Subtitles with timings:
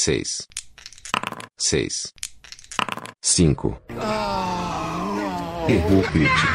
[0.00, 0.48] seis,
[1.58, 2.14] seis,
[3.20, 3.78] cinco.
[5.68, 6.46] Erro crítico.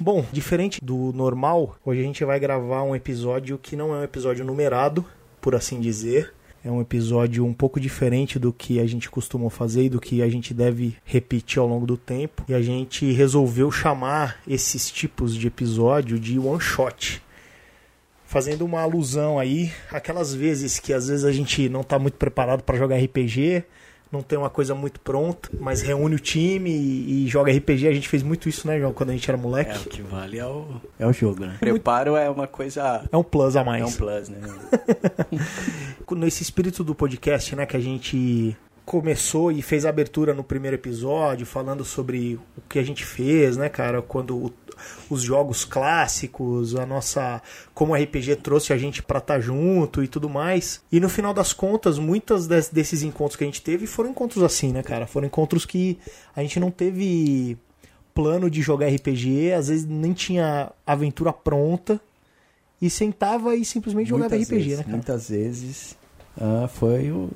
[0.00, 4.02] Bom, diferente do normal, hoje a gente vai gravar um episódio que não é um
[4.02, 5.04] episódio numerado,
[5.38, 6.32] por assim dizer.
[6.62, 10.20] É um episódio um pouco diferente do que a gente costuma fazer e do que
[10.20, 12.44] a gente deve repetir ao longo do tempo.
[12.46, 17.22] E a gente resolveu chamar esses tipos de episódio de one shot.
[18.26, 22.62] Fazendo uma alusão aí, aquelas vezes que às vezes a gente não está muito preparado
[22.62, 23.64] para jogar RPG,
[24.10, 27.86] não tem uma coisa muito pronta, mas reúne o time e, e, joga RPG.
[27.86, 29.70] A gente fez muito isso, né, João, quando a gente era moleque.
[29.70, 30.66] É, o que vale é o,
[30.98, 31.56] é o jogo, né?
[31.60, 33.08] Preparo é uma coisa.
[33.10, 33.82] É um plus a mais.
[33.82, 34.38] É um plus, né?
[36.10, 40.74] Nesse espírito do podcast, né, que a gente começou e fez a abertura no primeiro
[40.74, 44.02] episódio, falando sobre o que a gente fez, né, cara?
[44.02, 44.52] Quando o,
[45.08, 47.42] os jogos clássicos, a nossa.
[47.74, 50.82] como o RPG trouxe a gente pra estar tá junto e tudo mais.
[50.90, 54.72] E no final das contas, muitas desses encontros que a gente teve foram encontros assim,
[54.72, 55.06] né, cara?
[55.06, 55.98] Foram encontros que
[56.34, 57.56] a gente não teve
[58.14, 62.00] plano de jogar RPG, às vezes nem tinha aventura pronta.
[62.82, 64.96] E sentava e simplesmente jogava muitas RPG, vezes, né, cara?
[64.96, 65.98] Muitas vezes
[66.40, 67.28] ah, foi o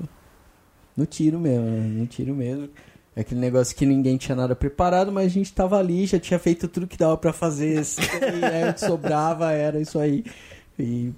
[0.97, 1.81] no tiro mesmo, né?
[1.81, 2.69] no tiro mesmo.
[3.17, 6.67] Aquele negócio que ninguém tinha nada preparado, mas a gente tava ali, já tinha feito
[6.67, 7.81] tudo que dava para fazer.
[7.81, 10.25] E aí o que sobrava era isso aí.
[10.79, 11.13] E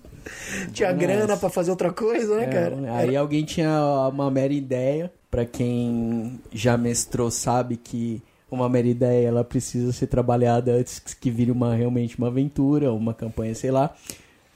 [0.72, 2.76] tinha grana para fazer outra coisa, né, é, cara?
[2.94, 3.20] Aí era...
[3.20, 3.80] alguém tinha
[4.12, 5.10] uma mera ideia.
[5.30, 11.30] para quem já mestrou sabe que uma mera ideia ela precisa ser trabalhada antes que
[11.30, 13.94] vire uma realmente uma aventura, uma campanha, sei lá.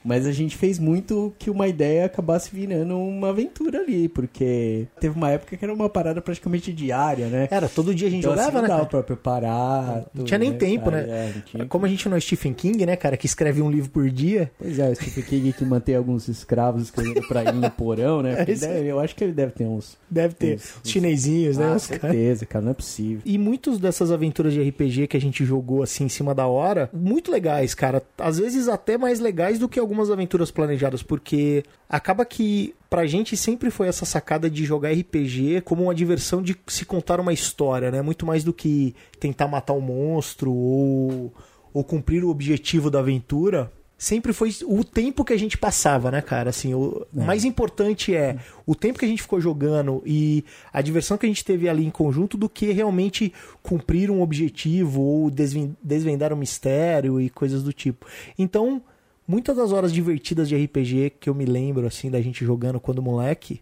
[0.03, 5.15] Mas a gente fez muito que uma ideia acabasse virando uma aventura ali, porque teve
[5.15, 7.47] uma época que era uma parada praticamente diária, né?
[7.51, 8.67] Era, todo dia a gente então, jogava, assim, né?
[8.67, 10.05] Dava pra preparar.
[10.13, 11.03] Não tinha nem né, tempo, cara?
[11.03, 11.11] né?
[11.11, 11.65] É, tinha...
[11.65, 14.51] Como a gente não é Stephen King, né, cara, que escreve um livro por dia.
[14.57, 18.31] Pois é, o Stephen King que mantém alguns escravos escrevendo pra ir no porão, né?
[18.51, 19.97] É deve, eu acho que ele deve ter uns.
[20.09, 20.55] Deve ter.
[20.55, 21.73] Uns, uns chinesinhos, né?
[21.73, 23.21] Ah, certeza, cara, não é possível.
[23.25, 26.89] E muitas dessas aventuras de RPG que a gente jogou assim em cima da hora,
[26.93, 28.01] muito legais, cara.
[28.17, 33.35] Às vezes até mais legais do que algumas aventuras planejadas porque acaba que pra gente
[33.35, 37.91] sempre foi essa sacada de jogar RPG como uma diversão de se contar uma história,
[37.91, 38.01] né?
[38.01, 41.33] Muito mais do que tentar matar um monstro ou,
[41.73, 43.69] ou cumprir o objetivo da aventura.
[43.97, 46.49] Sempre foi o tempo que a gente passava, né, cara?
[46.49, 47.23] Assim, o é.
[47.23, 51.29] mais importante é o tempo que a gente ficou jogando e a diversão que a
[51.29, 53.31] gente teve ali em conjunto do que realmente
[53.61, 58.07] cumprir um objetivo ou desvendar um mistério e coisas do tipo.
[58.39, 58.81] Então,
[59.31, 63.01] muitas das horas divertidas de RPG que eu me lembro, assim, da gente jogando quando
[63.01, 63.61] moleque,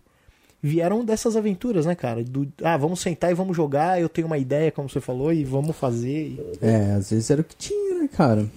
[0.61, 2.23] vieram dessas aventuras, né, cara?
[2.23, 5.43] Do, ah, vamos sentar e vamos jogar, eu tenho uma ideia, como você falou, e
[5.43, 6.29] vamos fazer.
[6.29, 6.41] E...
[6.59, 8.47] É, às vezes era o que tinha, né, cara?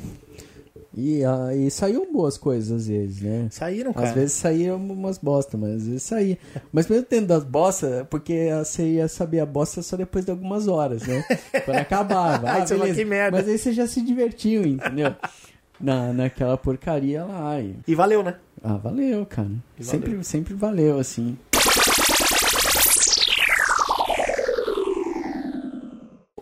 [0.97, 3.49] E, ah, e saíam boas coisas às vezes, né?
[3.51, 4.09] Saíram, cara.
[4.09, 6.39] Às vezes saíam umas bosta, mas às vezes saía.
[6.73, 10.67] Mas mesmo tendo das bostas, porque você ia saber a bosta só depois de algumas
[10.69, 11.25] horas, né?
[11.65, 12.51] Quando acabava.
[12.51, 12.95] Ah, beleza.
[12.95, 13.39] Que merda.
[13.39, 15.15] Mas aí você já se divertiu, entendeu?
[15.83, 17.61] na, naquela porcaria lá.
[17.61, 17.77] E...
[17.87, 18.37] e valeu, né?
[18.63, 19.51] Ah, valeu, cara.
[19.81, 20.25] Sempre, valeu.
[20.25, 21.37] sempre valeu, assim.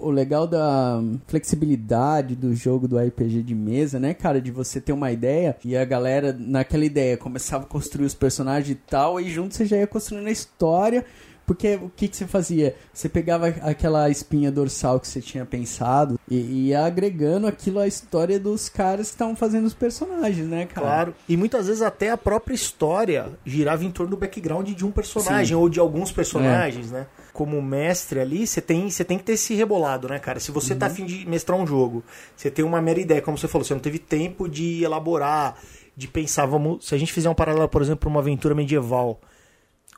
[0.03, 4.41] o legal da flexibilidade do jogo do RPG de mesa, né, cara?
[4.41, 8.71] De você ter uma ideia e a galera, naquela ideia, começava a construir os personagens
[8.71, 11.05] e tal, e junto você já ia construindo a história
[11.50, 12.77] porque o que, que você fazia?
[12.94, 18.38] Você pegava aquela espinha dorsal que você tinha pensado e ia agregando aquilo à história
[18.38, 20.87] dos caras que estavam fazendo os personagens, né, cara?
[20.87, 21.15] Claro.
[21.28, 25.49] E muitas vezes até a própria história girava em torno do background de um personagem
[25.49, 25.55] Sim.
[25.55, 26.99] ou de alguns personagens, é.
[26.99, 27.06] né?
[27.32, 30.38] Como mestre ali, você tem, você tem que ter esse rebolado, né, cara?
[30.38, 30.79] Se você tá uhum.
[30.79, 32.05] tá afim de mestrar um jogo,
[32.37, 35.56] você tem uma mera ideia, como você falou, você não teve tempo de elaborar,
[35.97, 36.87] de pensar, vamos.
[36.87, 39.20] Se a gente fizer um paralelo, por exemplo, para uma aventura medieval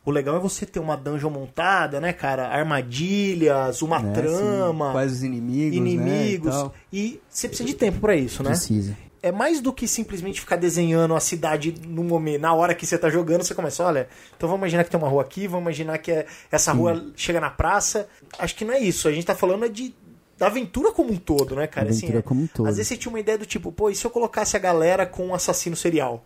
[0.04, 2.48] o legal é você ter uma dungeon montada, né, cara?
[2.48, 4.92] Armadilhas, uma é, trama.
[4.92, 5.76] Quais os inimigos.
[5.76, 6.62] Inimigos.
[6.64, 8.50] Né, e, e, você precisa de tempo para isso, né?
[8.50, 8.96] Precisa.
[9.22, 12.98] É mais do que simplesmente ficar desenhando a cidade no momento, na hora que você
[12.98, 15.98] tá jogando, você começa, olha, então vamos imaginar que tem uma rua aqui, vamos imaginar
[15.98, 16.78] que é, essa sim.
[16.78, 18.08] rua chega na praça.
[18.36, 19.06] Acho que não é isso.
[19.06, 19.94] A gente tá falando de
[20.36, 21.90] da aventura como um todo, né, cara?
[21.90, 22.66] Aventura assim, como um todo.
[22.66, 25.06] Às vezes você tinha uma ideia do tipo, pô, e se eu colocasse a galera
[25.06, 26.24] com um assassino serial?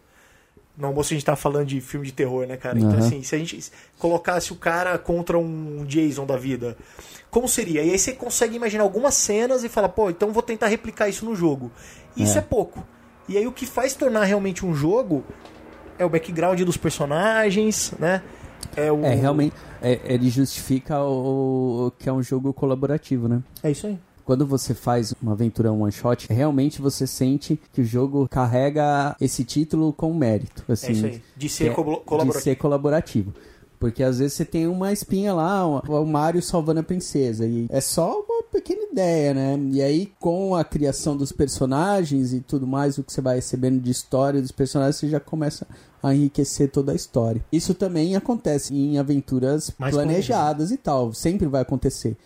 [0.77, 2.79] No almoço a gente tava falando de filme de terror, né, cara?
[2.79, 2.99] Então, uhum.
[2.99, 6.77] assim, se a gente colocasse o cara contra um Jason da vida,
[7.31, 7.83] como seria?
[7.83, 11.25] E aí você consegue imaginar algumas cenas e fala, pô, então vou tentar replicar isso
[11.25, 11.71] no jogo.
[12.17, 12.87] Isso é, é pouco.
[13.29, 15.25] E aí o que faz tornar realmente um jogo
[15.99, 18.23] é o background dos personagens, né?
[18.77, 19.03] É, o...
[19.05, 23.43] é realmente, é, ele justifica o, o que é um jogo colaborativo, né?
[23.63, 23.99] É isso aí.
[24.27, 29.45] Quando você faz uma aventura one shot, realmente você sente que o jogo carrega esse
[29.45, 30.65] título com mérito.
[30.69, 31.23] Assim, é isso aí.
[31.37, 32.33] De ser é- colaborativo.
[32.33, 33.33] De ser colaborativo.
[33.79, 37.47] Porque às vezes você tem uma espinha lá, o Mario salvando a princesa.
[37.47, 39.59] E é só uma pequena ideia, né?
[39.71, 43.81] E aí, com a criação dos personagens e tudo mais, o que você vai recebendo
[43.81, 45.67] de história dos personagens, você já começa
[46.03, 47.45] a enriquecer toda a história.
[47.53, 51.13] Isso também acontece em aventuras Mais planejadas e tal.
[51.13, 52.17] Sempre vai acontecer.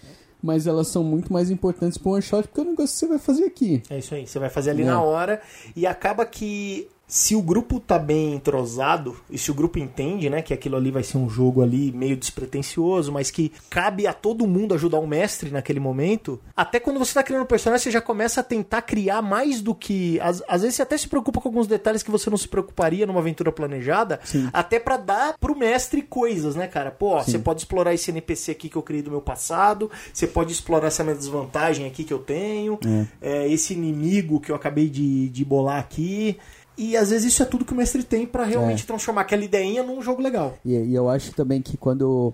[0.43, 3.07] Mas elas são muito mais importantes para one shot porque é o negócio que você
[3.07, 3.83] vai fazer aqui.
[3.91, 4.87] É isso aí, você vai fazer ali É.
[4.87, 5.41] na hora
[5.77, 10.43] e acaba que se o grupo tá bem entrosado e se o grupo entende, né,
[10.43, 14.47] que aquilo ali vai ser um jogo ali meio despretensioso, mas que cabe a todo
[14.47, 18.01] mundo ajudar o mestre naquele momento, até quando você tá criando um personagem, você já
[18.01, 21.49] começa a tentar criar mais do que às, às vezes você até se preocupa com
[21.49, 24.49] alguns detalhes que você não se preocuparia numa aventura planejada, Sim.
[24.53, 26.93] até pra dar pro mestre coisas, né, cara?
[26.93, 30.29] Pô, ó, você pode explorar esse NPC aqui que eu criei do meu passado, você
[30.29, 32.79] pode explorar essa minha desvantagem aqui que eu tenho,
[33.21, 36.39] é, esse inimigo que eu acabei de, de bolar aqui.
[36.79, 39.83] E às vezes isso é tudo que o mestre tem pra realmente transformar aquela ideinha
[39.83, 40.57] num jogo legal.
[40.65, 42.33] E, e eu acho também que quando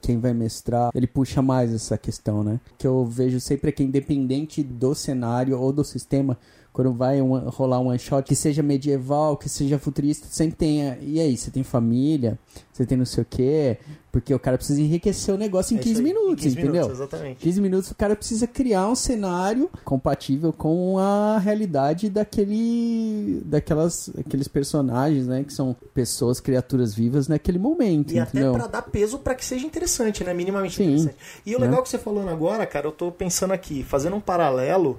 [0.00, 2.58] quem vai mestrar, ele puxa mais essa questão, né?
[2.78, 6.38] Que eu vejo sempre que independente do cenário ou do sistema,
[6.76, 10.86] quando vai um- rolar um one shot, que seja medieval, que seja futurista, sempre tem.
[10.90, 12.38] a- E aí, você tem família,
[12.70, 13.78] você tem não sei o quê,
[14.12, 16.72] porque o cara precisa enriquecer o negócio em É isso 15 aí, minutos, 15 entendeu?
[16.74, 17.36] minutos, exatamente.
[17.38, 24.46] 15 minutos o cara precisa criar um cenário compatível com a realidade daquele daquelas aqueles
[24.48, 28.52] personagens, né, que são pessoas, criaturas vivas naquele momento, E até entendeu?
[28.52, 30.34] pra dar peso pra que seja interessante, né?
[30.34, 30.84] Minimamente Sim.
[30.84, 31.16] interessante.
[31.46, 31.66] E o Né?
[31.66, 34.98] legal que você falando agora, cara, eu tô pensando aqui, fazendo um paralelo,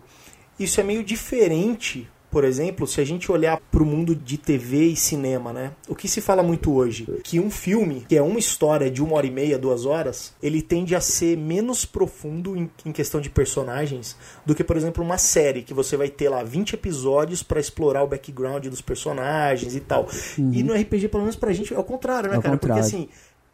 [0.60, 4.96] isso é meio diferente, por exemplo, se a gente olhar pro mundo de TV e
[4.98, 5.72] cinema, né?
[5.88, 7.08] O que se fala muito hoje?
[7.24, 10.62] Que um filme, que é uma história de uma hora e meia, duas horas, ele
[10.62, 15.18] tende a ser menos profundo em, em questão de personagens do que, por exemplo, uma
[15.18, 19.80] série, que você vai ter lá 20 episódios pra explorar o background dos personagens e
[19.80, 20.08] tal.
[20.38, 22.56] E no RPG, pelo menos pra gente, é o contrário, né, É o cara?
[22.58, 22.84] contrário.
[22.84, 23.08] Porque assim,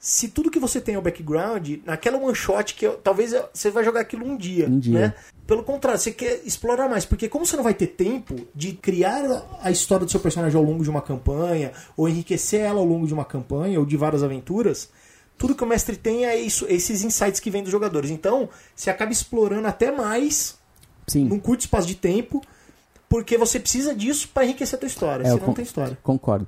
[0.06, 3.86] se tudo que você tem é o background, naquela one shot que talvez você vai
[3.86, 5.00] jogar aquilo um dia, Um dia.
[5.00, 5.14] né?
[5.48, 9.24] Pelo contrário, você quer explorar mais, porque como você não vai ter tempo de criar
[9.62, 13.08] a história do seu personagem ao longo de uma campanha, ou enriquecer ela ao longo
[13.08, 14.90] de uma campanha, ou de várias aventuras,
[15.38, 18.10] tudo que o mestre tem é isso, esses insights que vêm dos jogadores.
[18.12, 20.58] Então, você acaba explorando até mais
[21.08, 21.24] Sim.
[21.30, 22.42] num curto espaço de tempo,
[23.08, 25.98] porque você precisa disso para enriquecer a tua história, É, senão não tem história.
[26.04, 26.48] Concordo.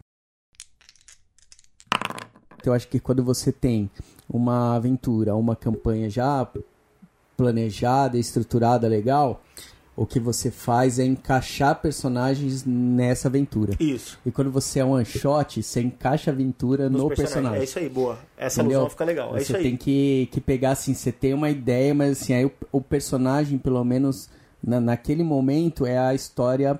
[2.70, 3.90] Eu acho que quando você tem
[4.30, 6.48] uma aventura, uma campanha já
[7.38, 9.42] planejada, estruturada, legal,
[9.96, 13.74] o que você faz é encaixar personagens nessa aventura.
[13.80, 14.20] Isso.
[14.26, 17.60] E quando você é one shot, você encaixa a aventura Nos no personagem.
[17.60, 18.18] É isso aí, boa.
[18.38, 18.80] Essa Entendeu?
[18.80, 19.30] alusão fica legal.
[19.30, 19.64] É Você isso aí.
[19.64, 23.58] tem que, que pegar assim, você tem uma ideia, mas assim, aí o, o personagem,
[23.58, 24.30] pelo menos
[24.62, 26.80] na, naquele momento, é a história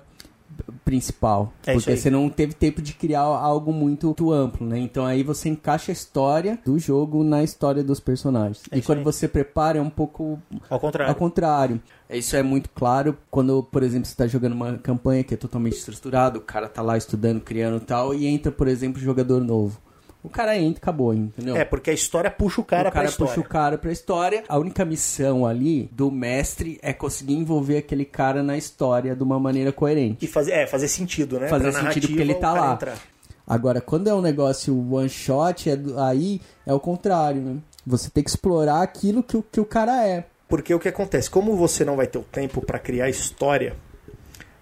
[0.84, 1.52] principal.
[1.66, 4.78] É porque você não teve tempo de criar algo muito, muito amplo, né?
[4.78, 8.62] Então aí você encaixa a história do jogo na história dos personagens.
[8.70, 9.04] É e quando aí.
[9.04, 10.38] você prepara é um pouco
[10.68, 11.10] Ao contrário.
[11.10, 11.80] ao contrário.
[12.08, 15.76] Isso é muito claro quando, por exemplo, você está jogando uma campanha que é totalmente
[15.76, 19.40] estruturada, o cara tá lá estudando, criando e tal, e entra, por exemplo, um jogador
[19.42, 19.80] novo.
[20.26, 21.56] O cara entra acabou, entendeu?
[21.56, 23.34] É, porque a história puxa o cara, o cara pra história.
[23.34, 24.44] puxa o cara pra história.
[24.48, 29.38] A única missão ali do mestre é conseguir envolver aquele cara na história de uma
[29.38, 30.24] maneira coerente.
[30.24, 31.48] E fazer, é, fazer sentido, né?
[31.48, 32.74] Fazer sentido porque ele tá lá.
[32.74, 32.98] entrar.
[33.46, 35.78] Agora, quando é um negócio one shot, é
[36.08, 37.56] aí é o contrário, né?
[37.86, 40.24] Você tem que explorar aquilo que, o- que o cara é.
[40.48, 41.30] Porque o que acontece?
[41.30, 43.76] Como você não vai ter o tempo pra criar história,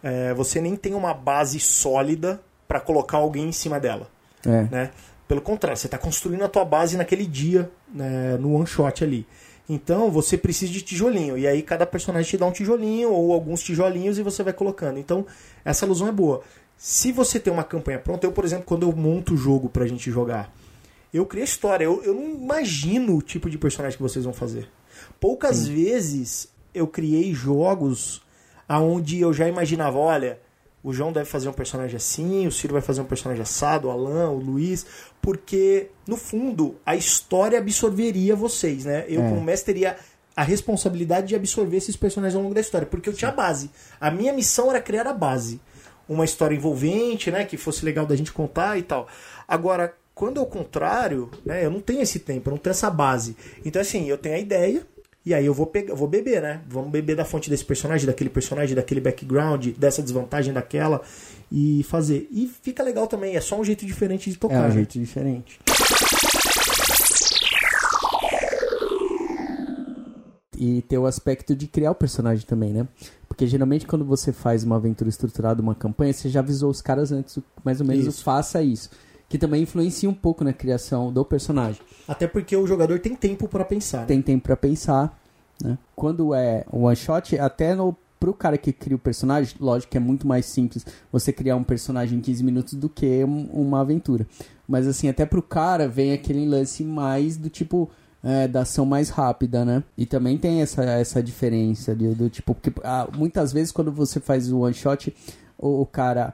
[0.02, 4.08] é, você nem tem uma base sólida pra colocar alguém em cima dela,
[4.46, 4.62] É.
[4.70, 4.90] né?
[5.34, 9.26] Pelo contrário, você tá construindo a tua base naquele dia, né, no one shot ali.
[9.68, 11.36] Então você precisa de tijolinho.
[11.36, 14.96] E aí cada personagem te dá um tijolinho ou alguns tijolinhos e você vai colocando.
[14.96, 15.26] Então
[15.64, 16.42] essa alusão é boa.
[16.76, 19.88] Se você tem uma campanha pronta, eu, por exemplo, quando eu monto o jogo pra
[19.88, 20.54] gente jogar,
[21.12, 21.84] eu crio a história.
[21.84, 24.68] Eu, eu não imagino o tipo de personagem que vocês vão fazer.
[25.18, 28.22] Poucas vezes eu criei jogos
[28.68, 30.38] aonde eu já imaginava, olha,
[30.84, 33.90] o João deve fazer um personagem assim, o Ciro vai fazer um personagem assado, o
[33.90, 34.84] Alan, o Luiz,
[35.20, 39.06] porque no fundo a história absorveria vocês, né?
[39.08, 39.28] Eu É.
[39.30, 39.96] como mestre teria
[40.36, 43.70] a responsabilidade de absorver esses personagens ao longo da história, porque eu tinha a base.
[43.98, 45.58] A minha missão era criar a base.
[46.06, 49.08] Uma história envolvente, né, que fosse legal da gente contar e tal.
[49.48, 52.90] Agora, quando é o contrário, né, eu não tenho esse tempo, eu não tenho essa
[52.90, 53.36] base.
[53.64, 54.86] Então assim, eu tenho a ideia,
[55.24, 56.60] e aí eu vou pegar, vou beber, né?
[56.68, 61.00] Vamos beber da fonte desse personagem, daquele personagem, daquele background, dessa desvantagem daquela
[61.50, 62.28] e fazer.
[62.30, 64.60] E fica legal também, é só um jeito diferente de É tocar.
[64.64, 64.70] um né?
[64.72, 64.98] jeito
[70.56, 72.86] E ter o aspecto de criar o personagem também, né?
[73.26, 77.10] Porque geralmente quando você faz uma aventura estruturada, uma campanha, você já avisou os caras
[77.10, 78.22] antes, mais ou menos, Isso.
[78.22, 78.90] faça isso.
[79.28, 81.80] Que também influencia um pouco na criação do personagem.
[82.06, 84.00] Até porque o jogador tem tempo pra pensar.
[84.00, 84.06] né?
[84.06, 85.18] Tem tempo pra pensar,
[85.62, 85.76] né?
[85.96, 89.98] Quando é um one shot, até no pro cara que cria o personagem, lógico que
[89.98, 93.80] é muito mais simples você criar um personagem em 15 minutos do que um- uma
[93.80, 94.26] aventura.
[94.66, 97.90] Mas assim, até pro cara vem aquele lance mais do tipo
[98.26, 99.82] é, da ação mais rápida, né?
[99.98, 104.18] E também tem essa, essa diferença de- do tipo, porque ah, muitas vezes quando você
[104.18, 105.14] faz o one shot,
[105.58, 106.32] o, o cara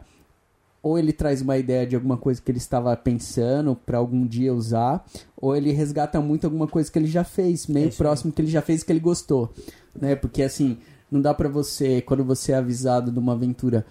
[0.82, 4.54] ou ele traz uma ideia de alguma coisa que ele estava pensando para algum dia
[4.54, 5.04] usar,
[5.36, 8.50] ou ele resgata muito alguma coisa que ele já fez, meio É próximo que ele
[8.50, 9.52] já fez que ele gostou,
[9.98, 10.14] né?
[10.16, 10.78] Porque assim,
[11.10, 13.84] não dá pra você, quando você é avisado de uma aventura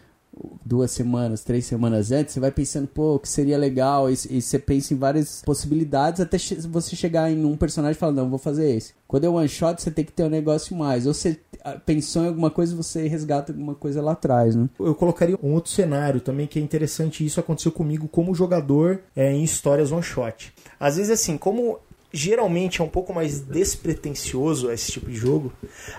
[0.65, 4.57] duas semanas, três semanas antes, você vai pensando, pô, que seria legal, e, e você
[4.59, 8.39] pensa em várias possibilidades até che- você chegar em um personagem e falar, não, vou
[8.39, 8.93] fazer esse.
[9.07, 11.05] Quando é one shot, você tem que ter um negócio mais.
[11.07, 14.69] Ou você ah, pensou em alguma coisa, você resgata alguma coisa lá atrás, né?
[14.79, 17.25] Eu colocaria um outro cenário também que é interessante.
[17.25, 20.53] Isso aconteceu comigo como jogador é, em histórias one shot.
[20.79, 21.79] Às vezes, assim, como
[22.13, 25.51] geralmente é um pouco mais despretensioso esse tipo de jogo,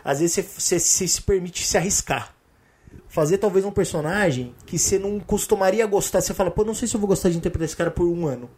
[0.05, 2.35] às vezes você, você- você se permite se arriscar.
[3.11, 6.21] Fazer talvez um personagem que você não costumaria gostar.
[6.21, 8.27] Você fala, pô, não sei se eu vou gostar de interpretar esse cara por um
[8.27, 8.49] ano.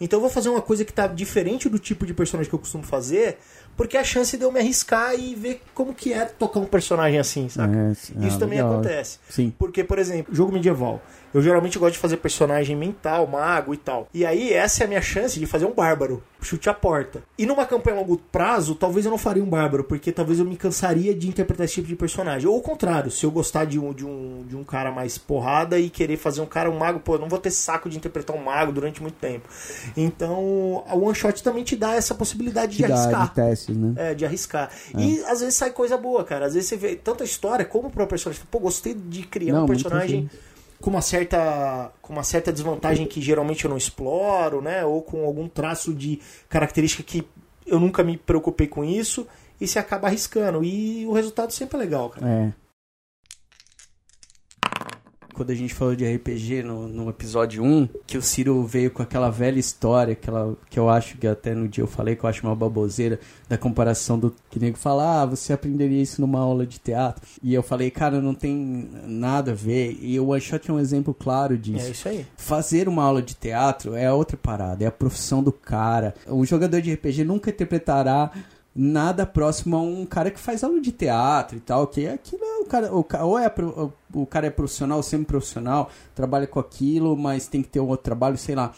[0.00, 2.58] Então eu vou fazer uma coisa que tá diferente do tipo de personagem que eu
[2.58, 3.38] costumo fazer,
[3.78, 6.66] porque é a chance de eu me arriscar e ver como que é tocar um
[6.66, 7.72] personagem assim, saca?
[7.78, 8.72] É, Isso ah, também legal.
[8.72, 9.20] acontece.
[9.30, 9.54] Sim.
[9.56, 11.00] Porque, por exemplo, jogo medieval.
[11.32, 14.08] Eu geralmente gosto de fazer personagem mental, mago e tal.
[14.14, 16.22] E aí, essa é a minha chance de fazer um bárbaro.
[16.40, 17.22] Chute a porta.
[17.36, 20.44] E numa campanha a longo prazo, talvez eu não faria um bárbaro, porque talvez eu
[20.44, 22.48] me cansaria de interpretar esse tipo de personagem.
[22.48, 25.78] Ou o contrário, se eu gostar de um, de um, de um cara mais porrada
[25.78, 28.34] e querer fazer um cara, um mago, pô, eu não vou ter saco de interpretar
[28.34, 29.48] um mago durante muito tempo.
[29.96, 33.34] Então, a one shot também te dá essa possibilidade de Que dá arriscar.
[33.34, 33.94] de testes, né?
[33.96, 34.70] É, de arriscar.
[34.96, 36.46] E às vezes sai coisa boa, cara.
[36.46, 38.42] Às vezes você vê tanta história como o próprio personagem.
[38.50, 40.30] Pô, gostei de criar Não, um personagem
[40.80, 44.84] com uma certa com uma certa desvantagem que geralmente eu não exploro, né?
[44.84, 47.26] Ou com algum traço de característica que
[47.66, 49.26] eu nunca me preocupei com isso.
[49.60, 50.62] E você acaba arriscando.
[50.62, 52.28] E o resultado sempre é legal, cara.
[52.28, 52.52] É.
[55.38, 59.04] Quando a gente falou de RPG no, no episódio 1, que o Ciro veio com
[59.04, 62.28] aquela velha história, aquela, que eu acho que até no dia eu falei que eu
[62.28, 66.66] acho uma baboseira, da comparação do que nego fala, ah, você aprenderia isso numa aula
[66.66, 67.24] de teatro.
[67.40, 69.96] E eu falei, cara, não tem nada a ver.
[70.02, 71.86] E o One Shot é um exemplo claro disso.
[71.86, 72.26] É isso aí.
[72.36, 76.16] Fazer uma aula de teatro é outra parada, é a profissão do cara.
[76.26, 78.32] O jogador de RPG nunca interpretará
[78.74, 82.58] nada próximo a um cara que faz aula de teatro e tal, que aquilo é
[82.58, 87.48] o cara, o, ou é pro- o cara é profissional, semi-profissional, trabalha com aquilo, mas
[87.48, 88.72] tem que ter um outro trabalho, sei lá.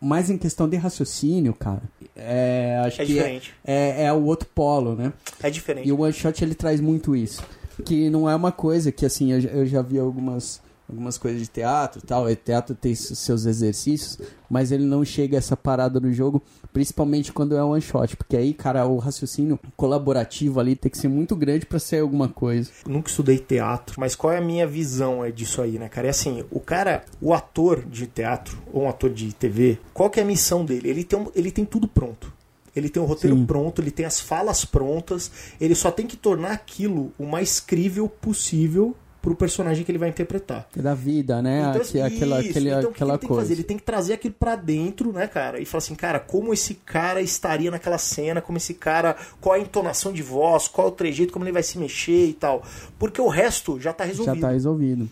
[0.00, 1.82] Mas em questão de raciocínio, cara,
[2.16, 3.54] é, acho É que é, diferente.
[3.64, 5.12] é, é o outro polo, né?
[5.42, 5.88] É diferente.
[5.88, 7.40] E o One Shot ele traz muito isso.
[7.84, 11.48] Que não é uma coisa que, assim, eu, eu já vi algumas, algumas coisas de
[11.48, 12.30] teatro e tal.
[12.30, 14.18] E teatro tem seus exercícios,
[14.50, 18.16] mas ele não chega a essa parada no jogo, principalmente quando é One Shot.
[18.16, 22.28] Porque aí, cara, o raciocínio colaborativo ali tem que ser muito grande pra ser alguma
[22.28, 22.70] coisa.
[22.86, 26.06] nunca estudei teatro, mas qual é a minha visão é disso aí, né, cara?
[26.06, 30.20] É assim, o cara, o ator de teatro ou um ator de TV, qual que
[30.20, 30.88] é a missão dele?
[30.88, 32.32] Ele tem, um- ele tem tudo pronto.
[32.74, 33.44] Ele tem o roteiro Sim.
[33.44, 38.08] pronto, ele tem as falas prontas, ele só tem que tornar aquilo o mais crível
[38.08, 40.68] possível pro personagem que ele vai interpretar.
[40.76, 41.60] É da vida, né?
[41.70, 42.50] Então, Aqui- aquela isso.
[42.50, 43.42] aquele, Então, o que aquela ele tem que coisa.
[43.42, 43.54] fazer?
[43.54, 45.60] Ele tem que trazer aquilo pra dentro, né, cara?
[45.60, 49.58] E falar assim, cara, como esse cara estaria naquela cena, como esse cara, qual a
[49.60, 52.62] entonação de voz, qual o trejeito, como ele vai se mexer e tal.
[52.98, 54.40] Porque o resto já tá Já resolvido.
[54.40, 55.08] tá resolvido.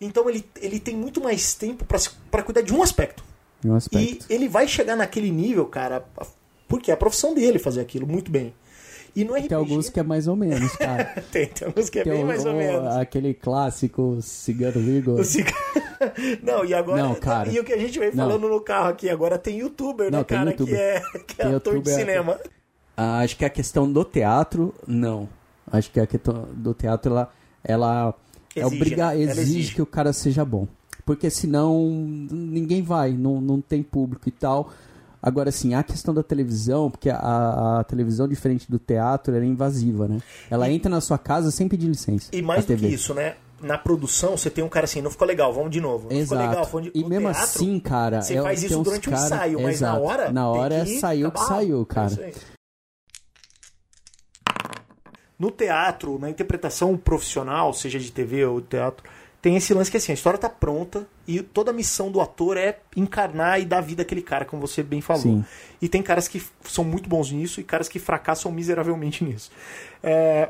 [0.00, 1.84] Então ele, ele tem muito mais tempo
[2.30, 3.22] pra cuidar de um aspecto.
[3.64, 4.26] Um E aspecto.
[4.28, 6.04] ele vai chegar naquele nível, cara,
[6.68, 8.52] porque é a profissão dele fazer aquilo muito bem.
[9.16, 9.48] E no RPG...
[9.48, 11.04] Tem alguns que é mais ou menos, cara.
[11.30, 12.96] tem, tem alguns que é Tem bem o- mais ou o- menos.
[12.96, 15.20] Aquele clássico Cigano Igor.
[15.20, 15.52] O ciga-
[16.42, 17.02] Não, e agora.
[17.02, 17.48] Não, cara.
[17.50, 18.16] E o que a gente vem Não.
[18.26, 20.74] falando no carro aqui, agora tem youtuber, né, Não, tem cara, youtuber.
[20.74, 22.38] que é, que é Tem ator de cinema.
[22.96, 25.28] Ah, acho que a questão do teatro, não.
[25.70, 28.14] Acho que a questão do teatro, ela, ela
[28.54, 29.22] é Exige, obriga, né?
[29.22, 29.74] Ela exige, exige.
[29.74, 30.68] que o cara seja bom.
[31.06, 31.88] Porque senão
[32.30, 34.70] ninguém vai, não, não tem público e tal.
[35.26, 39.48] Agora, assim, a questão da televisão, porque a, a televisão, diferente do teatro, ela é
[39.48, 40.18] invasiva, né?
[40.50, 42.28] Ela entra na sua casa sem pedir licença.
[42.30, 43.36] E mais do que isso, né?
[43.62, 46.02] Na produção, você tem um cara assim, não ficou legal, vamos de novo.
[46.04, 46.48] Não ficou Exato.
[46.50, 46.98] legal, vamos de...
[46.98, 48.20] E no mesmo teatro, assim, cara.
[48.20, 50.02] Você é- faz isso durante um cara- ensaio, mas na Exato.
[50.04, 50.30] hora.
[50.32, 52.14] Na hora que saiu que saiu, É cara.
[52.22, 52.34] aí.
[55.38, 59.02] No teatro, na interpretação profissional, seja de TV ou teatro,
[59.44, 62.56] tem esse lance que assim, a história tá pronta e toda a missão do ator
[62.56, 65.20] é encarnar e dar vida àquele cara, como você bem falou.
[65.20, 65.44] Sim.
[65.82, 69.50] E tem caras que são muito bons nisso e caras que fracassam miseravelmente nisso.
[70.02, 70.48] É,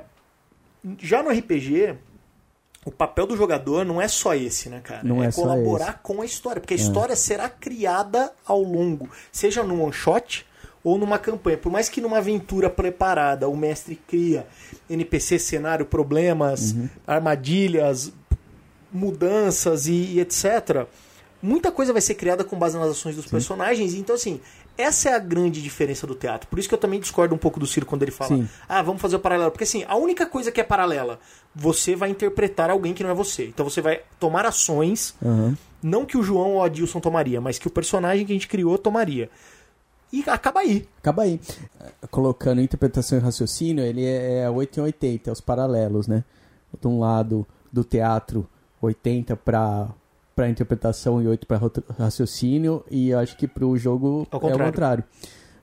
[1.00, 1.96] Já no RPG,
[2.84, 5.02] o papel do jogador não é só esse, né, cara?
[5.02, 9.64] Não é só colaborar com a história, porque a história será criada ao longo, seja
[9.64, 10.46] num one shot
[10.84, 11.56] ou numa campanha.
[11.56, 14.46] Por mais que numa aventura preparada o mestre cria
[14.88, 18.12] NPC, cenário, problemas, armadilhas,
[18.94, 20.86] mudanças e, e etc.
[21.42, 23.92] Muita coisa vai ser criada com base nas ações dos personagens.
[23.92, 24.40] Então, assim,
[24.78, 26.48] essa é a grande diferença do teatro.
[26.48, 28.48] Por isso que eu também discordo um pouco do Ciro quando ele fala: Sim.
[28.66, 29.50] ah, vamos fazer o paralelo.
[29.50, 31.18] Porque, assim, a única coisa que é paralela,
[31.54, 33.46] você vai interpretar alguém que não é você.
[33.46, 35.54] Então, você vai tomar ações, Aham.
[35.82, 38.48] não que o João ou a Dilson tomaria, mas que o personagem que a gente
[38.48, 39.28] criou tomaria.
[40.10, 40.88] E acaba aí.
[40.98, 41.40] Acaba aí.
[41.80, 46.24] Eh, Colocando interpretação e raciocínio, ele é 8 em 80, é os paralelos, né?
[46.80, 48.48] De um lado do teatro,
[48.84, 49.88] 80 para
[50.34, 51.60] para interpretação e 8 para
[51.96, 55.04] raciocínio, e eu acho que pro jogo Ao é o contrário.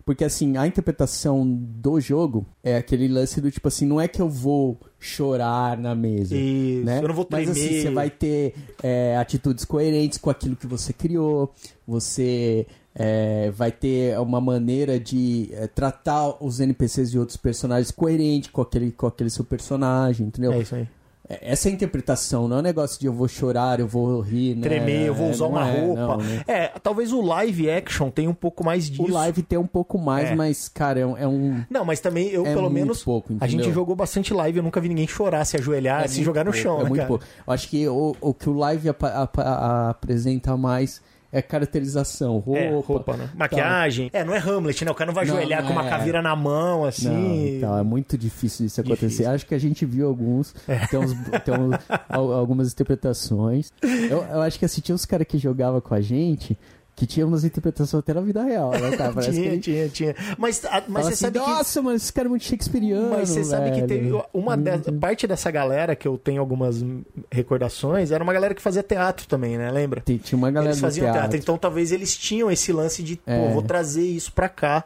[0.06, 4.22] Porque assim, a interpretação do jogo é aquele lance do tipo assim, não é que
[4.22, 6.36] eu vou chorar na mesa.
[6.36, 7.00] Isso, né?
[7.00, 7.82] eu não vou Mas assim, tremer.
[7.82, 11.54] você vai ter é, atitudes coerentes com aquilo que você criou,
[11.86, 18.52] você é, vai ter uma maneira de é, tratar os NPCs e outros personagens coerente
[18.52, 20.54] com aquele, com aquele seu personagem, entendeu?
[20.54, 20.88] É isso aí.
[21.32, 24.20] É, Essa é a interpretação, não é um negócio de eu vou chorar, eu vou
[24.22, 24.62] rir, né?
[24.64, 26.02] Tremer, eu vou usar Não uma é, roupa.
[26.02, 26.44] não, né?
[26.48, 29.04] É, talvez o live action tenha um pouco mais disso.
[29.04, 30.36] O live tem um pouco mais, É.
[30.36, 31.58] mas, cara, é um.
[31.60, 34.64] é Não, mas também eu, É pelo menos, pouco, a gente jogou bastante live, eu
[34.64, 36.98] nunca vi ninguém chorar, se ajoelhar, é se jogar no pouco, chão, É né, muito
[36.98, 37.08] cara?
[37.08, 37.24] pouco.
[37.48, 42.60] Eu acho que o, o que o live apa- apa- apresenta mais é caracterização, roupa.
[42.60, 43.30] É, roupa, né?
[43.36, 44.10] Maquiagem.
[44.14, 44.92] É, não é Hamlet, né?
[44.92, 45.90] O cara não vai Não, ajoelhar não com uma é.
[45.90, 47.08] caveira na mão, assim.
[47.10, 49.08] Não, então, é muito difícil isso acontecer.
[49.08, 49.26] Difícil.
[49.32, 49.34] É.
[49.36, 50.54] Acho que a gente viu alguns,
[50.90, 51.76] tem, uns, tem uns-
[52.10, 53.72] al- algumas interpretações.
[53.82, 56.58] Eu, eu acho que assim, tinha uns caras que jogavam com a gente
[57.02, 59.12] que tinha umas interpretações até na vida real, né, cara?
[59.14, 60.16] Parece que tinha, ele tinha, tinha.
[60.38, 61.46] Mas, a- mas você assim, sabe que.
[61.48, 63.10] Nossa, mano, esse cara é muito shakespeariano.
[63.10, 66.84] Mas você sabe que velho." teve uma dessa, parte dessa galera que eu tenho algumas
[67.32, 69.72] recordações, era uma galera que fazia teatro também, né?
[69.72, 70.02] Lembra?
[70.06, 71.22] Tinha uma galera eles do faziam teatro.
[71.22, 71.38] teatro.
[71.38, 73.52] Então talvez eles tinham esse lance de, pô, É.
[73.54, 74.84] vou trazer isso pra cá.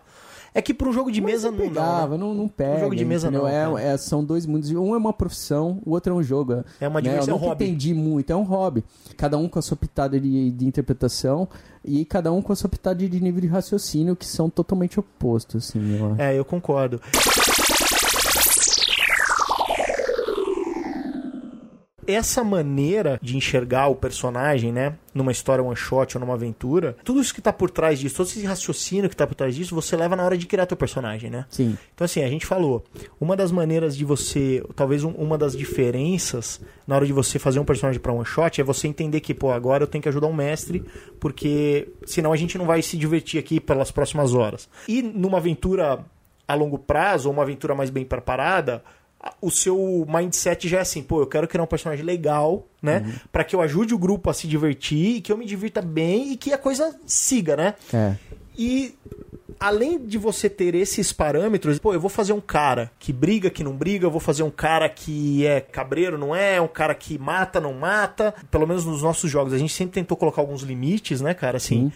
[0.58, 2.34] É que pra um jogo de mesa não, pegava, não, né?
[2.34, 2.80] não, não pega.
[2.80, 3.44] jogo de mesa entendeu?
[3.44, 4.72] não, É- é- são dois mundos.
[4.72, 6.64] Um é uma profissão, o outro é um jogo.
[6.80, 7.10] É uma né?
[7.10, 7.66] diversão, Eu é um hobby.
[7.66, 8.82] entendi muito, é um hobby.
[9.18, 11.50] Cada um com a sua pitada de, de interpretação
[11.88, 15.70] e cada um com a sua pitada de nível de raciocínio que são totalmente opostos,
[15.70, 16.16] assim, eu.
[16.18, 17.00] É, eu concordo.
[22.08, 27.20] Essa maneira de enxergar o personagem, né, numa história one shot ou numa aventura, tudo
[27.22, 29.96] isso que tá por trás disso, todo esse raciocínio que tá por trás disso, você
[29.96, 31.46] leva na hora de criar teu personagem, né?
[31.50, 31.78] Sim.
[31.94, 32.84] Então, assim, a gente falou,
[33.20, 37.60] uma das maneiras de você, talvez um- uma das diferenças na hora de você fazer
[37.60, 40.28] um personagem pra one shot é você entender que, pô, agora eu tenho que ajudar
[40.28, 40.84] um mestre,
[41.20, 44.70] porque senão a gente não vai se divertir aqui pelas próximas horas.
[44.88, 46.00] E numa aventura
[46.48, 48.84] a longo prazo, ou uma aventura mais bem preparada,
[49.42, 53.20] o seu mindset já é assim, pô, eu quero criar um personagem legal, né?
[53.32, 56.32] Pra que eu ajude o grupo a se divertir e que eu me divirta bem
[56.32, 57.76] e que a coisa siga, né?
[57.94, 58.16] É.
[58.58, 58.96] E
[59.60, 63.64] além de você ter esses parâmetros, pô, eu vou fazer um cara que briga, que
[63.64, 67.18] não briga, eu vou fazer um cara que é cabreiro, não é, um cara que
[67.18, 68.34] mata, não mata.
[68.52, 71.58] Pelo menos nos nossos jogos, a gente sempre tentou colocar alguns limites, né, cara?
[71.58, 71.94] Assim, Sim.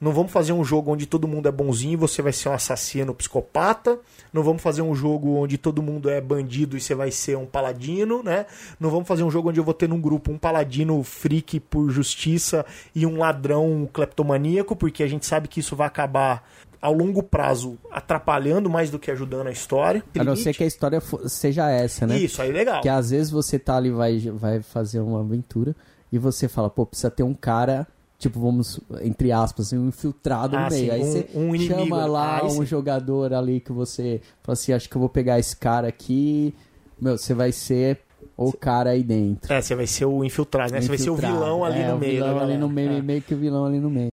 [0.00, 2.52] Não vamos fazer um jogo onde todo mundo é bonzinho e você vai ser um
[2.52, 3.98] assassino psicopata.
[4.32, 7.46] Não vamos fazer um jogo onde todo mundo é bandido e você vai ser um
[7.46, 8.46] paladino, né?
[8.78, 11.90] Não vamos fazer um jogo onde eu vou ter num grupo um paladino freak por
[11.90, 16.48] justiça e um ladrão cleptomaníaco, porque a gente sabe que isso vai acabar
[16.80, 20.02] ao longo prazo atrapalhando mais do que ajudando a história.
[20.16, 22.18] A não ser que a história seja essa, né?
[22.18, 22.80] Isso, aí legal.
[22.80, 25.74] Que às vezes você tá ali vai vai fazer uma aventura
[26.12, 27.86] e você fala, pô, precisa ter um cara,
[28.18, 30.84] tipo, vamos, entre aspas, um infiltrado Ah, no meio.
[30.86, 32.66] sim, Aí um- você um inimigo, chama lá aí um sim.
[32.66, 36.52] jogador ali que você fala assim, acho que eu vou pegar esse cara aqui,
[37.00, 38.00] meu, você vai ser
[38.36, 39.52] o cara aí dentro.
[39.52, 40.80] É, você vai ser o infiltrado, né?
[40.80, 42.12] Você vai ser o vilão ali É, no o meio.
[42.14, 42.88] vilão ali no galera.
[42.88, 43.02] meio, É.
[43.02, 44.08] meio que o vilão ali no meio.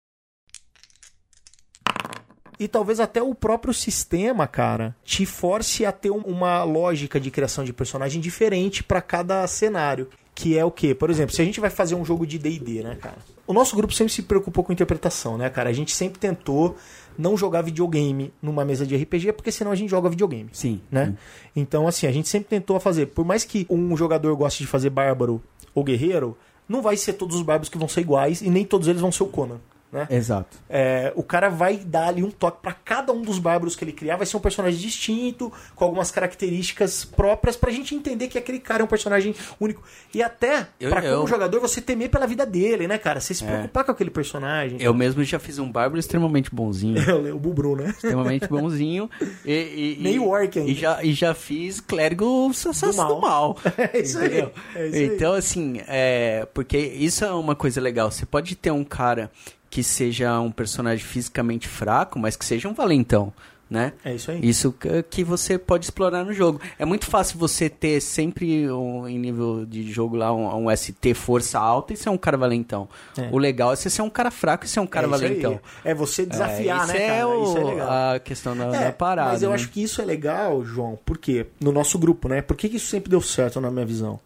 [2.59, 7.31] E talvez até o próprio sistema, cara, te force a ter um- uma lógica de
[7.31, 10.09] criação de personagem diferente pra cada cenário.
[10.35, 10.95] Que é o quê?
[10.95, 13.17] Por exemplo, se a gente vai fazer um jogo de D&D, né, cara?
[13.47, 15.71] O nosso grupo sempre se preocupou com interpretação, né, cara?
[15.71, 16.77] A gente sempre tentou
[17.17, 20.51] não jogar videogame numa mesa de RPG, porque senão a gente joga videogame.
[20.53, 20.81] Sim.
[20.91, 21.15] né?
[21.55, 23.07] Então, assim, a gente sempre tentou fazer.
[23.07, 25.41] Por mais que um jogador goste de fazer bárbaro
[25.75, 26.37] ou guerreiro,
[26.69, 29.13] não vai ser todos os bárbaros que vão ser iguais e nem todos eles vão
[29.13, 29.61] ser o Conan.
[29.95, 30.07] Né?
[30.11, 30.59] Exato.
[30.69, 33.93] É, o cara vai dar ali um toque pra cada um dos bárbaros que ele
[33.93, 38.59] criar, vai ser um personagem distinto, com algumas características próprias pra gente entender que aquele
[38.59, 39.83] cara é um personagem único.
[40.13, 43.21] E até Eu- pra como eu- jogador você temer pela vida dele, né, cara?
[43.21, 43.47] Você se É.
[43.47, 44.79] preocupar com aquele personagem.
[44.81, 46.95] Eu mesmo já fiz um bárbaro extremamente bonzinho.
[47.35, 47.91] o Bubru, né?
[47.91, 49.09] extremamente bonzinho.
[49.45, 50.71] E, e, Meio orc ainda.
[50.71, 53.21] E já, e já fiz clérigo assassino Do do mal.
[53.21, 53.57] mal.
[53.95, 54.39] É isso aí,
[54.75, 55.05] é isso aí.
[55.05, 58.11] então, assim, é, porque isso é uma coisa legal.
[58.11, 59.31] Você pode ter um cara
[59.75, 63.33] que seja um personagem fisicamente fraco, mas que seja um valentão.
[63.69, 63.93] Né?
[64.05, 64.39] É isso aí.
[64.49, 64.73] Isso
[65.11, 66.61] que- você pode explorar no jogo.
[66.79, 71.13] É muito fácil você ter sempre um, em nível de jogo lá um, um ST
[71.15, 72.89] força alta e ser um cara valentão.
[73.19, 73.29] É.
[73.33, 75.29] O legal é você ser um cara fraco e ser um cara é isso aí.
[75.29, 75.61] valentão.
[75.83, 77.29] É você desafiar, É, isso né, é cara?
[77.29, 77.91] o- isso é legal.
[78.15, 79.33] a questão da, É, da parada.
[79.33, 79.55] Mas eu né?
[79.57, 82.43] acho que isso é legal, João, porque no nosso grupo, né?
[82.43, 84.21] Por que, que isso sempre deu certo na minha visão?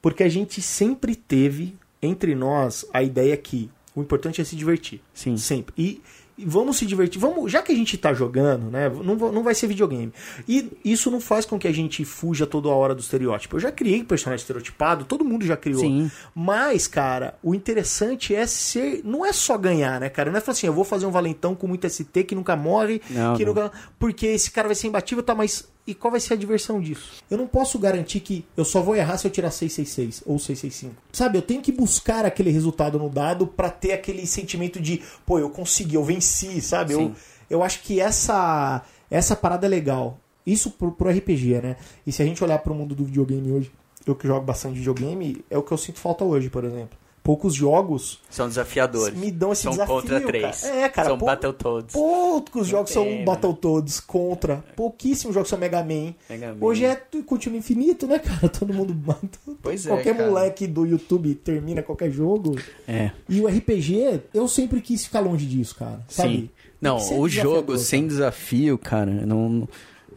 [0.00, 5.00] Porque a gente sempre teve entre nós a ideia que o importante é se divertir.
[5.12, 5.36] Sim.
[5.36, 5.74] Sempre.
[5.78, 6.00] E,
[6.36, 7.20] e vamos se divertir.
[7.20, 8.88] Vamos, já que a gente tá jogando, né?
[8.88, 10.12] Não, não vai ser videogame.
[10.48, 13.56] E isso não faz com que a gente fuja toda hora do estereótipo.
[13.56, 15.80] Eu já criei personagem estereotipado, todo mundo já criou.
[15.80, 16.10] Sim.
[16.34, 19.00] Mas, cara, o interessante é ser.
[19.04, 20.30] Não é só ganhar, né, cara?
[20.30, 23.00] Não é falar assim, eu vou fazer um valentão com muito ST que nunca morre,
[23.10, 23.54] Não, que não.
[23.54, 23.70] nunca.
[23.98, 25.72] Porque esse cara vai ser imbatível, tá, mas.
[25.86, 27.22] E qual vai ser a diversão disso?
[27.30, 30.94] Eu não posso garantir que eu só vou errar se eu tirar 666 ou 665.
[31.12, 35.38] Sabe, eu tenho que buscar aquele resultado no dado pra ter aquele sentimento de, pô,
[35.38, 36.94] eu consegui, eu venci, sabe?
[36.94, 37.14] Eu, Sim.
[37.50, 40.18] eu acho que essa essa parada é legal.
[40.46, 41.76] Isso pro, pro RPG, né?
[42.06, 43.70] E se a gente olhar pro mundo do videogame hoje,
[44.06, 46.98] eu que jogo bastante videogame, é o que eu sinto falta hoje, por exemplo.
[47.24, 49.18] Poucos jogos São desafiadores.
[49.18, 49.94] me dão esse São desafio.
[49.94, 50.26] contra cara.
[50.26, 50.62] três.
[50.64, 51.08] É, cara.
[51.08, 51.92] São pou- Battletoads.
[51.94, 54.62] Poucos jogos são tem, Battletoads contra.
[54.76, 56.14] Pouquíssimos jogos são Mega Man.
[56.28, 56.58] Mega Man.
[56.60, 58.46] Hoje é continua infinito, né, cara?
[58.52, 59.38] Todo mundo mata.
[59.62, 60.28] Pois é, Qualquer cara.
[60.28, 62.58] moleque do YouTube termina qualquer jogo.
[62.86, 63.10] É.
[63.26, 66.00] E o RPG, eu sempre quis ficar longe disso, cara.
[66.08, 66.28] Sabe?
[66.36, 66.50] Sim.
[66.78, 68.08] Não, o jogo sem cara.
[68.10, 69.66] desafio, cara, não.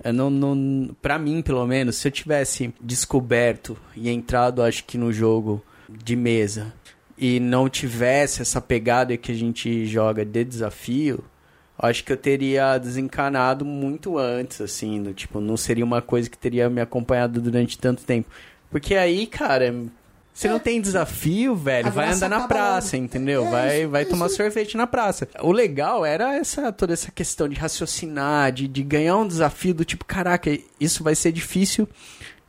[0.04, 4.98] eu não, não, pra mim, pelo menos, se eu tivesse descoberto e entrado, acho que
[4.98, 6.74] no jogo de mesa
[7.18, 11.24] e não tivesse essa pegada que a gente joga de desafio,
[11.78, 16.38] acho que eu teria desencanado muito antes, assim, do, tipo, não seria uma coisa que
[16.38, 18.30] teria me acompanhado durante tanto tempo.
[18.70, 19.74] Porque aí, cara,
[20.34, 23.06] se não tem desafio, velho, vai andar na praça, logo.
[23.06, 23.46] entendeu?
[23.48, 25.28] É, vai isso- vai isso- tomar sorvete na praça.
[25.42, 29.84] O legal era essa toda essa questão de raciocinar, de, de ganhar um desafio do
[29.86, 31.88] tipo, caraca, isso vai ser difícil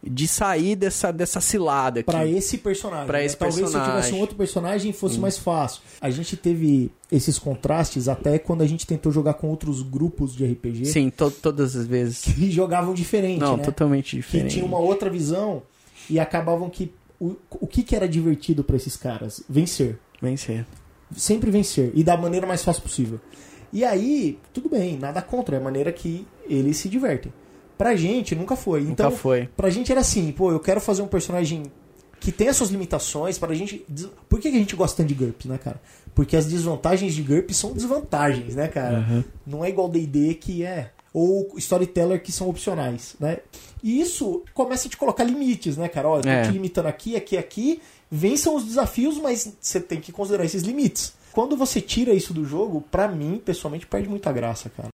[0.03, 2.03] de sair dessa, dessa cilada.
[2.05, 3.07] Pra esse personagem.
[3.07, 3.25] Pra né?
[3.25, 3.95] esse Talvez se eu personagem.
[3.97, 5.83] tivesse um outro personagem fosse mais fácil.
[6.01, 10.45] A gente teve esses contrastes até quando a gente tentou jogar com outros grupos de
[10.47, 12.23] RPG Sim, to- todas as vezes.
[12.23, 13.65] que jogavam diferente, Não, né?
[13.65, 14.53] totalmente que diferente.
[14.55, 15.63] tinham uma outra visão
[16.09, 19.43] e acabavam que o, o que, que era divertido pra esses caras?
[19.49, 19.99] Vencer.
[20.23, 20.65] Vencer.
[21.17, 23.19] Sempre vencer e da maneira mais fácil possível.
[23.73, 27.33] E aí, tudo bem, nada contra, é a maneira que eles se divertem.
[27.79, 28.81] Pra gente nunca foi.
[28.81, 29.49] Nunca Então, foi.
[29.57, 31.62] pra gente era assim, pô, eu quero fazer um personagem
[32.21, 33.87] que tenha suas limitações pra gente.
[34.29, 35.81] Por que a gente gosta tanto de GURPS, né, cara?
[36.14, 39.25] Porque as desvantagens de GURPS são desvantagens, né, cara?
[39.47, 43.38] Não é igual D&D que é ou Storyteller que são opcionais, né?
[43.83, 46.09] E isso começa a te colocar limites, né, cara?
[46.09, 46.43] Ó, eu tô É.
[46.43, 47.81] te limitando aqui, aqui, aqui.
[48.11, 51.12] Vençam os desafios, mas você tem que considerar esses limites.
[51.33, 54.88] Quando você tira isso do jogo, pra mim, pessoalmente, perde muita graça, cara.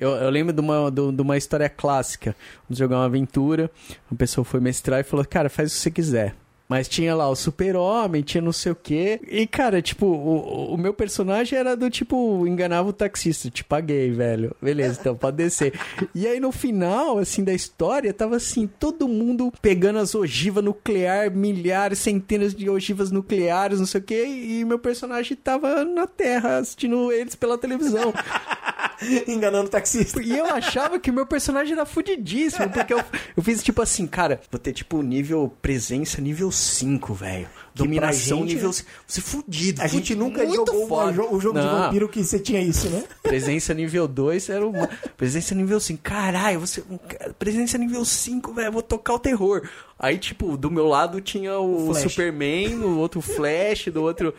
[0.00, 2.34] Eu, eu lembro de uma, de, de uma história clássica.
[2.66, 3.70] Vamos jogar uma aventura,
[4.10, 6.34] uma pessoa foi mestrar e falou, cara, faz o que você quiser.
[6.70, 9.20] Mas tinha lá o super-homem, tinha não sei o quê.
[9.26, 13.50] E, cara, tipo, o, o meu personagem era do tipo, enganava o taxista.
[13.50, 14.54] Te paguei, velho.
[14.62, 15.74] Beleza, então pode descer.
[16.14, 21.36] E aí no final, assim, da história, tava assim, todo mundo pegando as ogivas nucleares,
[21.36, 24.24] milhares, centenas de ogivas nucleares, não sei o quê.
[24.24, 28.14] E meu personagem tava na Terra assistindo eles pela televisão.
[29.26, 30.20] Enganando o taxista.
[30.22, 33.02] E eu achava que o meu personagem era fudidíssimo, porque eu,
[33.36, 37.48] eu fiz tipo assim, cara, vou ter tipo nível presença nível 5, velho.
[37.74, 38.88] Dominação gente, nível 5.
[39.06, 41.10] Você fudido, A gente fudido, nunca muito jogou foda.
[41.22, 43.04] o jogo de Não, vampiro que você tinha isso, né?
[43.22, 44.88] Presença nível 2 era uma.
[45.16, 46.02] Presença nível 5.
[46.02, 46.82] Caralho, você.
[47.38, 48.72] Presença nível 5, velho.
[48.72, 49.68] Vou tocar o terror.
[49.98, 51.94] Aí, tipo, do meu lado tinha o, O.
[51.94, 54.34] Superman, o outro Flash, do outro.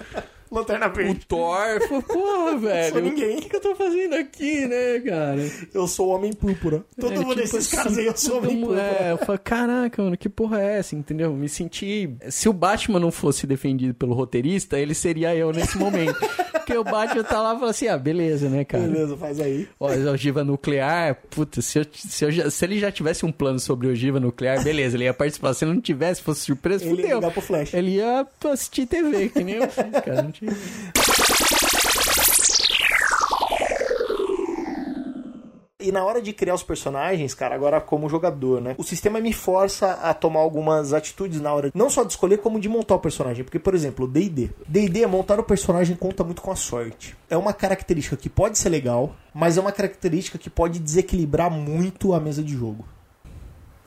[0.51, 1.25] Lanterna O Verde.
[1.27, 1.79] Thor.
[1.87, 3.01] Falei, Porra, velho.
[3.01, 3.37] ninguém.
[3.37, 5.41] O que, que eu tô fazendo aqui, né, cara?
[5.73, 6.83] Eu sou o Homem Púrpura.
[6.99, 8.81] Todo É, mundo tipo desses assim, caras aí, eu sou o Homem Púrpura.
[8.81, 11.33] É, eu falei, caraca, mano, que porra é essa, entendeu?
[11.33, 12.09] Me senti...
[12.29, 16.19] Se o Batman não fosse defendido pelo roteirista, ele seria eu nesse momento.
[16.61, 18.83] Porque o Batman tá lá e fala assim, ah, beleza, né, cara?
[18.83, 19.67] Beleza, faz aí.
[19.79, 23.59] Ó, ogiva nuclear, puta, se, eu, se, eu já- se ele já tivesse um plano
[23.59, 25.53] sobre ogiva nuclear, beleza, ele ia participar.
[25.53, 27.15] Se ele não tivesse, fosse surpresa, Ele ia fudeu.
[27.17, 27.73] ligar pro Flash.
[27.73, 30.21] Ele ia assistir TV, que nem eu fiz, cara.
[30.21, 30.51] Não tinha...
[35.81, 38.75] E na hora de criar os personagens, cara, agora como jogador, né?
[38.77, 42.59] O sistema me força a tomar algumas atitudes na hora, não só de escolher, como
[42.59, 43.43] de montar o personagem.
[43.43, 44.49] Porque, por exemplo, D&D.
[44.67, 47.15] D&D, montar o personagem conta muito com a sorte.
[47.29, 52.13] É uma característica que pode ser legal, mas é uma característica que pode desequilibrar muito
[52.13, 52.85] a mesa de jogo.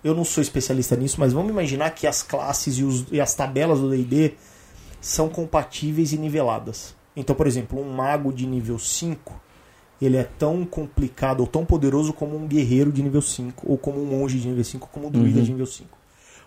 [0.03, 3.35] Eu não sou especialista nisso, mas vamos imaginar que as classes e, os- e as
[3.35, 4.35] tabelas do D&D
[5.01, 6.95] são compatíveis e niveladas.
[7.17, 9.41] Então, por exemplo, um mago de nível 5
[10.01, 14.01] ele é tão complicado ou tão poderoso como um guerreiro de nível 5, ou como
[14.01, 15.89] um monge de nível 5, como um druida de nível 5.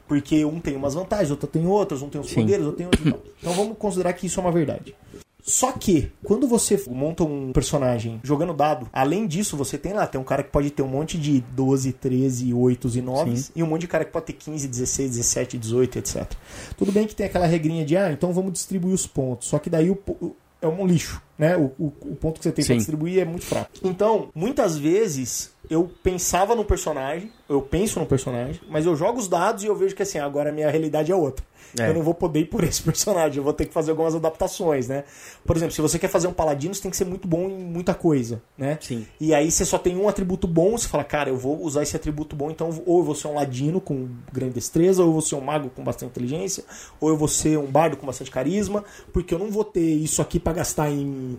[0.08, 2.42] Porque um tem umas vantagens, outro tem outras, um tem os Sim.
[2.42, 3.32] poderes, outro tem outros.
[3.40, 4.96] Então vamos considerar que isso é uma verdade.
[5.48, 10.20] Só que, quando você monta um personagem jogando dado, além disso, você tem lá, tem
[10.20, 13.52] um cara que pode ter um monte de 12, 13, 8 e 9, Sim.
[13.56, 16.34] e um monte de cara que pode ter 15, 16, 17, 18, etc.
[16.76, 19.48] Tudo bem que tem aquela regrinha de, ah, então vamos distribuir os pontos.
[19.48, 19.98] Só que daí o,
[20.62, 21.56] é um lixo, né?
[21.56, 22.78] O, o, o ponto que você tem pra Sim.
[22.78, 23.72] distribuir é muito fraco.
[23.84, 29.28] Então, muitas vezes eu pensava no personagem, eu penso no personagem, mas eu jogo os
[29.28, 31.46] dados e eu vejo que assim, agora a minha realidade é outra.
[31.80, 31.90] É.
[31.90, 34.88] Eu não vou poder ir por esse personagem, eu vou ter que fazer algumas adaptações,
[34.88, 35.04] né?
[35.46, 37.64] Por exemplo, se você quer fazer um paladino, você tem que ser muito bom em
[37.64, 38.78] muita coisa, né?
[38.82, 39.06] Sim.
[39.20, 41.96] E aí você só tem um atributo bom, você fala, cara, eu vou usar esse
[41.96, 45.22] atributo bom, então ou eu vou ser um ladino com grande destreza, ou eu vou
[45.22, 46.64] ser um mago com bastante inteligência,
[47.00, 50.22] ou eu vou ser um bardo com bastante carisma, porque eu não vou ter isso
[50.22, 51.38] aqui pra gastar em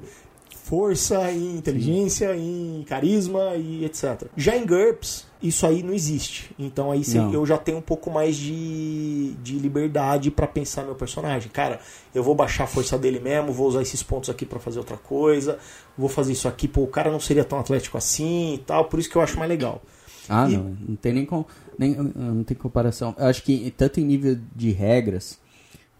[0.68, 4.24] força, em inteligência, em carisma e etc.
[4.37, 6.50] Já em GURPS, isso aí não existe.
[6.59, 7.33] Então aí Não.
[7.33, 11.50] eu já tenho um pouco mais de, de liberdade pra pensar meu personagem.
[11.50, 11.81] Cara,
[12.14, 14.96] eu vou baixar a força dele mesmo, vou usar esses pontos aqui pra fazer outra
[14.98, 15.59] coisa,
[15.96, 18.98] vou fazer isso aqui, pô, o cara não seria tão atlético assim e tal, por
[19.00, 19.81] isso que eu acho mais legal.
[20.28, 20.76] Ah, E- não.
[20.88, 21.44] Não tem nem, com,
[21.78, 23.14] nem não tem comparação.
[23.18, 25.38] Eu acho que tanto em nível de regras,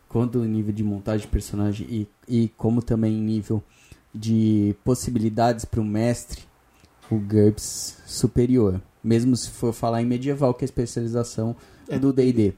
[0.09, 3.63] quanto em nível de montagem de personagem e, e como também em nível
[4.15, 6.43] de possibilidades para o mestre,
[7.11, 8.81] o GURPS superior.
[9.03, 11.55] Mesmo se for falar em medieval, que é a especialização
[11.89, 11.99] É.
[11.99, 12.53] do D&D.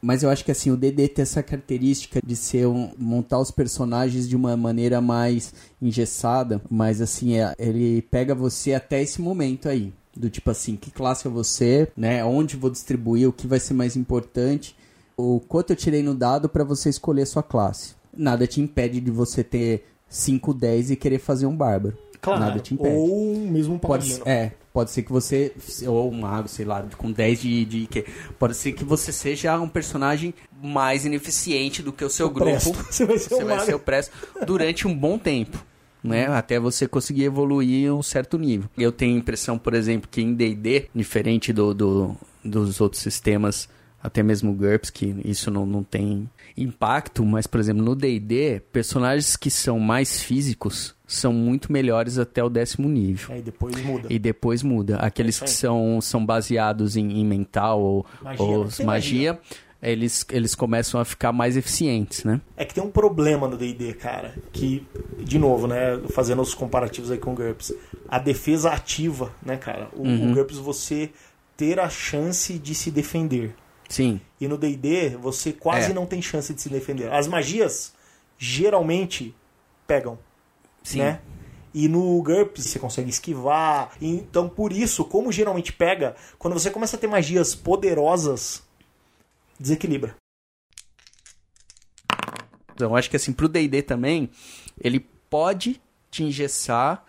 [0.00, 3.50] Mas eu acho que assim, o DD tem essa característica de ser um, montar os
[3.50, 9.68] personagens de uma maneira mais engessada, mas assim, é, ele pega você até esse momento
[9.68, 9.92] aí.
[10.14, 12.24] Do tipo assim, que classe é você, né?
[12.24, 14.76] Onde vou distribuir, o que vai ser mais importante,
[15.16, 17.94] o quanto eu tirei no dado para você escolher sua classe.
[18.16, 21.96] Nada te impede de você ter 5, 10 e querer fazer um bárbaro.
[22.20, 22.94] Claro, Nada te impede.
[22.96, 24.28] ou mesmo um Pode, paladino.
[24.28, 25.52] é, pode ser que você,
[25.86, 28.04] ou um mago, sei lá, com 10 de, de que
[28.38, 32.50] Pode ser que você seja um personagem mais ineficiente do que o seu grupo.
[32.50, 32.72] Presto.
[32.90, 34.12] Você vai ser Você um vai ser o presto
[34.44, 35.62] durante um bom tempo.
[36.02, 36.26] Né?
[36.26, 38.68] Até você conseguir evoluir um certo nível.
[38.78, 43.68] Eu tenho a impressão, por exemplo, que em D&D, diferente do, do- dos outros sistemas,
[44.02, 49.36] até mesmo GURPS, que isso não, não tem impacto, mas, por exemplo, no D&D, personagens
[49.36, 53.34] que são mais físicos são muito melhores até o décimo nível.
[53.34, 54.06] Aí depois muda.
[54.10, 54.96] E depois muda.
[54.96, 59.38] Aqueles É que são, são baseados em, em mental ou Magia, ou magia,
[59.82, 62.40] eles, eles começam a ficar mais eficientes, né?
[62.56, 64.84] É que tem um problema no D&D, cara, que,
[65.22, 67.72] de novo, né, fazendo os comparativos aí com o GURPS,
[68.08, 69.88] a defesa ativa, né, cara?
[69.92, 70.32] O, Uhum.
[70.32, 71.10] o GURPS você
[71.56, 73.54] ter a chance de se defender.
[73.88, 74.20] Sim.
[74.40, 75.94] E no D&D você quase É.
[75.94, 77.12] não tem chance de se defender.
[77.12, 77.92] As magias
[78.38, 79.34] geralmente
[79.86, 80.18] pegam,
[80.82, 80.98] Sim.
[80.98, 81.20] né?
[81.72, 83.92] E no GURPS você consegue esquivar.
[84.00, 88.62] Então, por isso, como geralmente pega, quando você começa a ter magias poderosas,
[89.60, 90.16] desequilibra.
[92.74, 94.30] Então, acho que assim, pro D&D também,
[94.80, 97.04] ele pode te engessar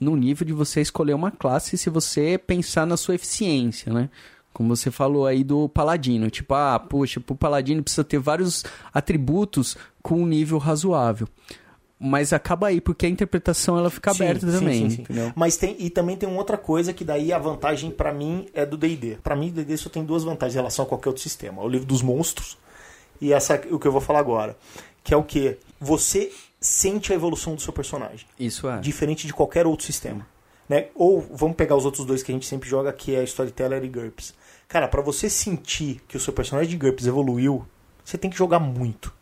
[0.00, 4.10] no nível de você escolher uma classe se você pensar na sua eficiência, né?
[4.52, 9.76] Como você falou aí do paladino, tipo, ah, puxa, pro paladino precisa ter vários atributos
[10.02, 11.26] com um nível razoável.
[11.98, 15.06] Mas acaba aí, porque a interpretação ela fica Sim, aberta sim, também, sim?
[15.36, 18.66] Mas tem e também tem uma outra coisa que daí a vantagem pra mim é
[18.66, 19.18] do D&D.
[19.22, 21.62] Pra mim, o D&D só tem duas vantagens em relação a qualquer outro sistema.
[21.62, 22.58] O livro dos monstros
[23.22, 24.56] e essa o que eu vou falar agora,
[25.04, 28.80] que é o que você sente a evolução do seu personagem, Isso é.
[28.80, 30.26] diferente de qualquer outro sistema,
[30.68, 30.88] né?
[30.94, 33.88] Ou vamos pegar os outros dois que a gente sempre joga, que é Storyteller e
[33.88, 34.34] GURPS.
[34.72, 37.66] Cara, pra você sentir que o seu personagem de GURPS evoluiu,
[38.02, 39.12] você tem que jogar muito.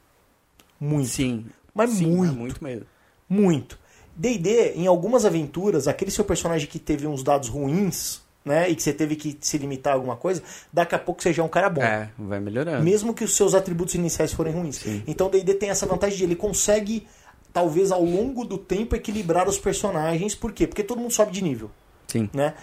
[0.79, 1.09] Muito.
[1.09, 1.47] Sim.
[1.75, 2.33] Mas Sim, muito.
[2.33, 2.87] é muito mesmo.
[3.29, 3.77] Muito.
[4.15, 8.83] D&D, em algumas aventuras, aquele seu personagem que teve uns dados ruins, né, e que
[8.85, 10.41] você teve que se limitar a alguma coisa,
[10.73, 11.83] daqui a pouco você já é um cara bom.
[11.83, 12.85] É, vai melhorando.
[12.85, 14.77] Mesmo que os seus atributos iniciais forem ruins.
[14.77, 15.03] Sim.
[15.05, 17.09] Então o D&D tem essa vantagem de ele consegue
[17.53, 20.33] talvez ao longo do tempo equilibrar os personagens.
[20.33, 20.69] Por quê?
[20.69, 21.73] Porque todo mundo sobe de nível,
[22.07, 22.31] Sim.
[22.33, 22.55] né?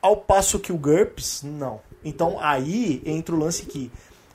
[0.00, 1.91] Ao passo que o GURPS, não.
[2.04, 3.90] Então aí entra o lance que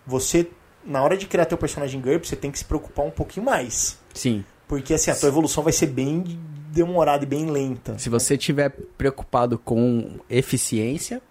[0.05, 0.47] você,
[0.85, 3.97] na hora de criar teu personagem GURPS, você tem que se preocupar um pouquinho mais.
[4.13, 4.43] Sim.
[4.67, 6.23] Porque assim, a tua evolução vai ser bem
[6.71, 7.97] demorada e bem lenta.
[7.97, 11.21] Se você estiver preocupado com eficiência,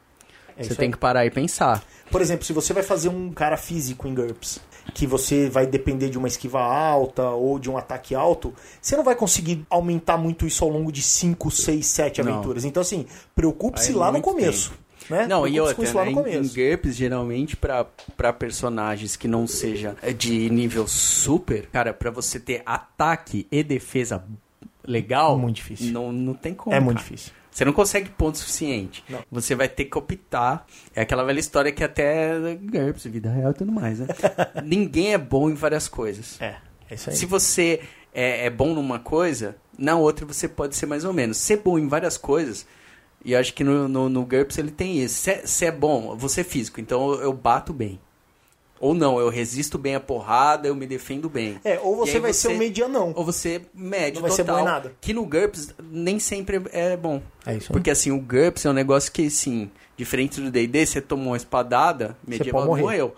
[0.56, 0.92] É você tem aí.
[0.92, 1.84] que parar e pensar.
[2.10, 4.60] Por exemplo, se você vai fazer um cara físico em GURPS,
[4.94, 9.02] que você vai depender de uma esquiva alta ou de um ataque alto, você não
[9.04, 12.32] vai conseguir aumentar muito isso ao longo de 5, 6, 7 Não.
[12.32, 12.64] aventuras.
[12.64, 14.72] Então, assim, preocupe-se lá no começo.
[15.08, 15.26] Né?
[15.26, 16.48] Não, e outra, isso lá né, em, em.
[16.48, 22.62] GURPS, geralmente, pra, pra personagens que não seja de nível super, cara, pra você ter
[22.66, 24.24] ataque e defesa
[24.86, 25.38] legal...
[25.38, 25.92] Muito difícil.
[25.92, 27.08] Não, não tem como, É muito cara.
[27.08, 27.32] difícil.
[27.50, 29.02] Você não consegue ponto suficiente.
[29.08, 29.20] Não.
[29.32, 30.66] Você vai ter que optar.
[30.94, 34.08] É aquela velha história que até GURPS, vida real e tudo mais, né?
[34.62, 36.38] Ninguém é bom em várias coisas.
[36.38, 36.56] É,
[36.90, 37.16] é isso aí.
[37.16, 37.80] Se você
[38.12, 41.38] é, é bom numa coisa, na outra você pode ser mais ou menos.
[41.38, 42.66] Ser bom em várias coisas,
[43.24, 45.14] e acho que no, no, no GURPS ele tem isso.
[45.22, 47.98] Se, é- se é bom, você é físico, então eu, eu bato bem.
[48.78, 51.58] Ou não, eu resisto bem a porrada, eu me defendo bem.
[51.64, 53.12] É, ou você vai ser um medianão.
[53.16, 54.56] Ou você médio Não vai ser total.
[54.56, 54.92] bom em nada.
[55.00, 57.22] Que no GURPS nem sempre é bom.
[57.46, 57.72] É isso.
[57.72, 61.36] Porque assim, o GURPS é um negócio que, assim, diferente do D&D, você tomou uma
[61.38, 62.82] espadada, medieval, pode morrer.
[62.82, 63.16] morreu.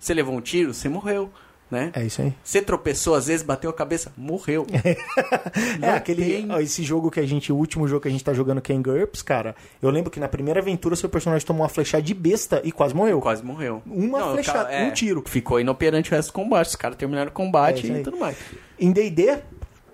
[0.00, 1.30] Você levou um tiro, você morreu,
[1.70, 1.90] né?
[1.94, 2.32] É isso aí.
[2.42, 4.66] Você tropeçou, às vezes bateu a cabeça, morreu.
[5.82, 6.24] É, aquele.
[6.24, 7.52] tem- ó, esse jogo que a gente.
[7.52, 9.54] O último jogo que a gente tá jogando que é GURPS, cara.
[9.80, 12.94] Eu lembro que na primeira aventura seu personagem tomou uma flechada de besta e quase
[12.94, 13.20] morreu.
[13.20, 13.82] Quase morreu.
[13.86, 15.22] Uma o flechada, cara- um tiro.
[15.26, 16.68] Ficou inoperante o resto do combate.
[16.68, 18.36] Os caras terminaram o combate É e tudo mais.
[18.78, 19.38] Em DD,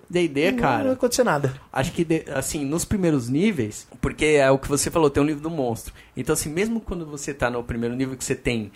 [0.08, 1.54] D&D, não vai cara, acontecer nada.
[1.72, 5.42] acho que, assim, nos primeiros níveis, porque é o que você falou, tem o nível
[5.42, 5.92] do monstro.
[6.16, 8.70] Então, assim, mesmo quando você tá no primeiro nível que você tem,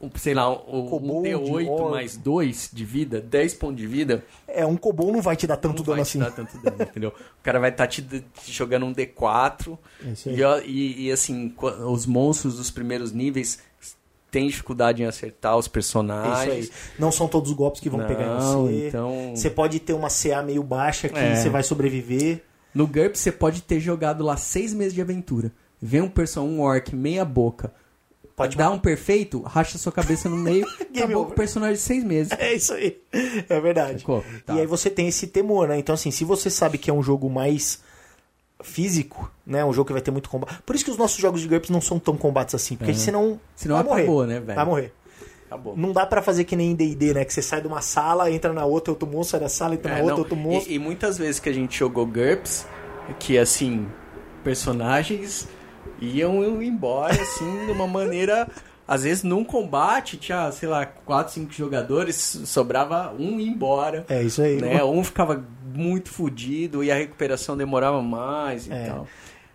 [0.00, 1.90] um, sei lá, um, um Kobold, D8 orc.
[1.90, 5.56] mais 2 de vida, 10 pontos de vida, É, um Cobol não vai te dar
[5.56, 6.18] tanto não dano vai assim.
[6.18, 7.10] te dar tanto dano, entendeu?
[7.10, 11.54] O cara vai estar te, te jogando um D4 É e, e, e, assim,
[11.88, 13.58] os monstros dos primeiros níveis
[14.30, 16.64] têm dificuldade em acertar os É personagens.
[16.64, 16.90] isso aí.
[16.98, 18.88] Não são todos os golpes que vão Não, pegar em você.
[18.88, 21.36] então- Você pode ter uma CA meio baixa que É.
[21.36, 22.42] você vai sobreviver.
[22.74, 25.50] No GURPS você pode ter jogado lá seis meses de aventura.
[25.80, 27.72] Vem um person, um orc, meia boca.
[28.36, 31.26] Pode Dá um perfeito, racha sua cabeça no meio, acabou over.
[31.28, 32.32] com o personagem de seis meses.
[32.38, 33.00] É isso aí.
[33.48, 34.04] É verdade.
[34.44, 34.54] Tá.
[34.54, 35.78] E aí você tem esse temor, né?
[35.78, 37.80] Então, assim, se você sabe que é um jogo mais
[38.62, 39.64] físico, né?
[39.64, 40.60] Um jogo que vai ter muito combate.
[40.66, 42.76] Por isso que os nossos jogos de GURPS não são tão combates assim.
[42.76, 43.40] Porque senão.
[43.54, 44.02] Senão vai morrer.
[44.02, 44.56] acabou, né, velho?
[44.56, 44.92] Vai morrer.
[45.46, 45.76] Acabou.
[45.76, 47.24] Não dá pra fazer que nem em D&D, né?
[47.24, 49.92] Que você sai de uma sala, entra na outra, outro monstro, sai da sala, entra
[49.92, 50.70] na É, outra, não, outro monstro.
[50.72, 52.66] E, e muitas vezes que a gente jogou GURPS,
[53.18, 53.86] que assim,
[54.42, 55.46] personagens
[56.00, 58.48] iam embora, assim, de uma maneira.
[58.88, 64.04] Às vezes num combate tinha, sei lá, 4, 5 jogadores, sobrava um ir embora.
[64.08, 64.60] É isso aí.
[64.60, 64.82] né?
[64.84, 65.44] Um ficava
[65.74, 68.86] muito fudido e a recuperação demorava mais e É.
[68.86, 69.08] tal.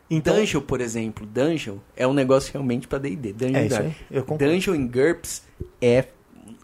[0.10, 3.32] Então, Dungeon, por exemplo, Dungeon é um negócio realmente pra D&D.
[3.32, 4.54] Dungeon, É isso aí, eu concordo.
[4.54, 5.44] Dungeon em GURPS
[5.82, 6.06] é...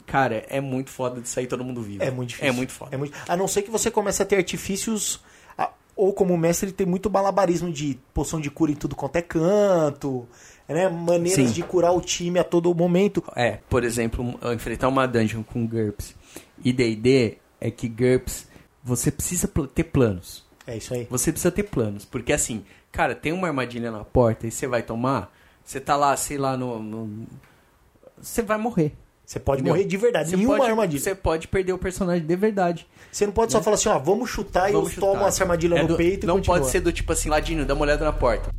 [0.05, 2.03] Cara, é muito foda de sair todo mundo vivo.
[2.03, 2.49] É muito difícil.
[2.49, 2.93] É muito foda.
[2.93, 5.21] É muito- A não ser que você comece a ter artifícios.
[5.97, 10.27] Ou como mestre, tem muito malabarismo de poção de cura em tudo quanto é canto.
[10.69, 10.87] Né?
[10.87, 11.53] Maneiras Sim.
[11.53, 13.23] de curar o time a todo momento.
[13.35, 16.15] É, por exemplo, enfrentar uma dungeon com GURPS
[16.63, 18.47] e D&D é que GURPS
[18.83, 20.45] você precisa ter planos.
[20.67, 21.07] É isso aí.
[21.09, 24.83] Você precisa ter planos, porque assim, cara, tem uma armadilha na porta e você vai
[24.83, 25.33] tomar,
[25.65, 26.77] você tá lá, sei lá, no...
[26.83, 27.25] no-
[28.21, 28.93] Você vai morrer.
[29.27, 29.73] Você pode Entendeu?
[29.75, 30.29] morrer de verdade.
[30.29, 31.01] Você Em uma pode, armadilha.
[31.03, 32.87] Você pode perder o personagem de verdade.
[33.11, 35.75] Você não pode só falar assim, ó, vamos chutar Vamos e eu tomo essa armadilha
[35.75, 36.59] É no do- peito e Não continua.
[36.59, 38.49] pode ser do tipo assim, Ladino, dá uma olhada na porta.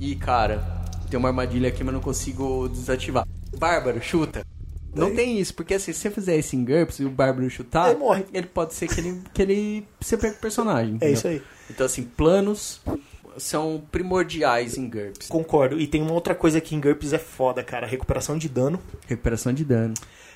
[0.00, 0.64] Ih, cara,
[1.10, 3.26] tem uma armadilha aqui, mas não consigo desativar.
[3.56, 4.46] Bárbaro, chuta.
[4.94, 7.90] Não tem isso, porque assim, se você fizer isso em GURPS e o Bárbaro chutar,
[7.90, 8.24] Ele morre.
[8.32, 10.92] ele pode ser que ele, que ele você perca o personagem.
[10.94, 11.14] É entendeu?
[11.14, 11.42] isso aí.
[11.70, 12.80] Então, assim, planos
[13.38, 15.28] são primordiais em GURPS.
[15.28, 15.80] Concordo.
[15.80, 17.86] E tem uma outra coisa que em GURPS é foda, cara.
[17.86, 18.80] Recuperação de dano.
[19.06, 19.94] Recuperação de dano.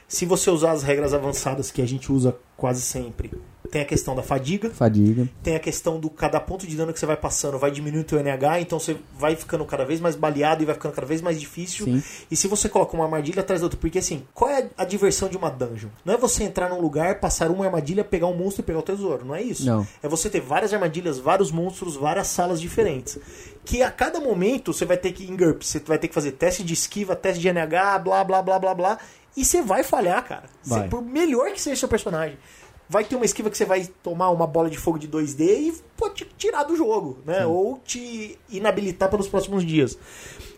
[0.09, 3.33] Se você usar as regras avançadas que a gente usa quase sempre,
[3.73, 5.27] tem a questão da fadiga, Fadiga.
[5.43, 8.07] tem a questão do cada ponto de dano que você vai passando vai diminuindo o
[8.07, 11.23] teu NH, então você vai ficando cada vez mais baleado e vai ficando cada vez
[11.23, 11.87] mais difícil.
[11.87, 12.03] Sim.
[12.31, 15.27] E se você coloca uma armadilha atrás da outra, porque assim, qual é a diversão
[15.27, 15.89] de uma dungeon?
[16.05, 18.83] Não é você entrar num lugar, passar uma armadilha, pegar um monstro e pegar o
[18.83, 19.65] tesouro, não é isso.
[19.65, 19.87] Não.
[20.03, 23.19] É você ter várias armadilhas, vários monstros, várias salas diferentes.
[23.65, 26.33] Que a cada momento você vai ter que, em GURPS, você vai ter que fazer
[26.33, 28.99] teste de esquiva, teste de NH, blá blá blá blá blá.
[29.35, 30.45] E você vai falhar, cara.
[30.63, 30.89] Vai.
[30.89, 32.37] por melhor que seja seu personagem.
[32.93, 35.75] Vai ter uma esquiva que você vai tomar uma bola de fogo de 2D e
[35.97, 37.47] pode te tirar do jogo, né?
[37.47, 39.99] Ou te inabilitar pelos próximos dias.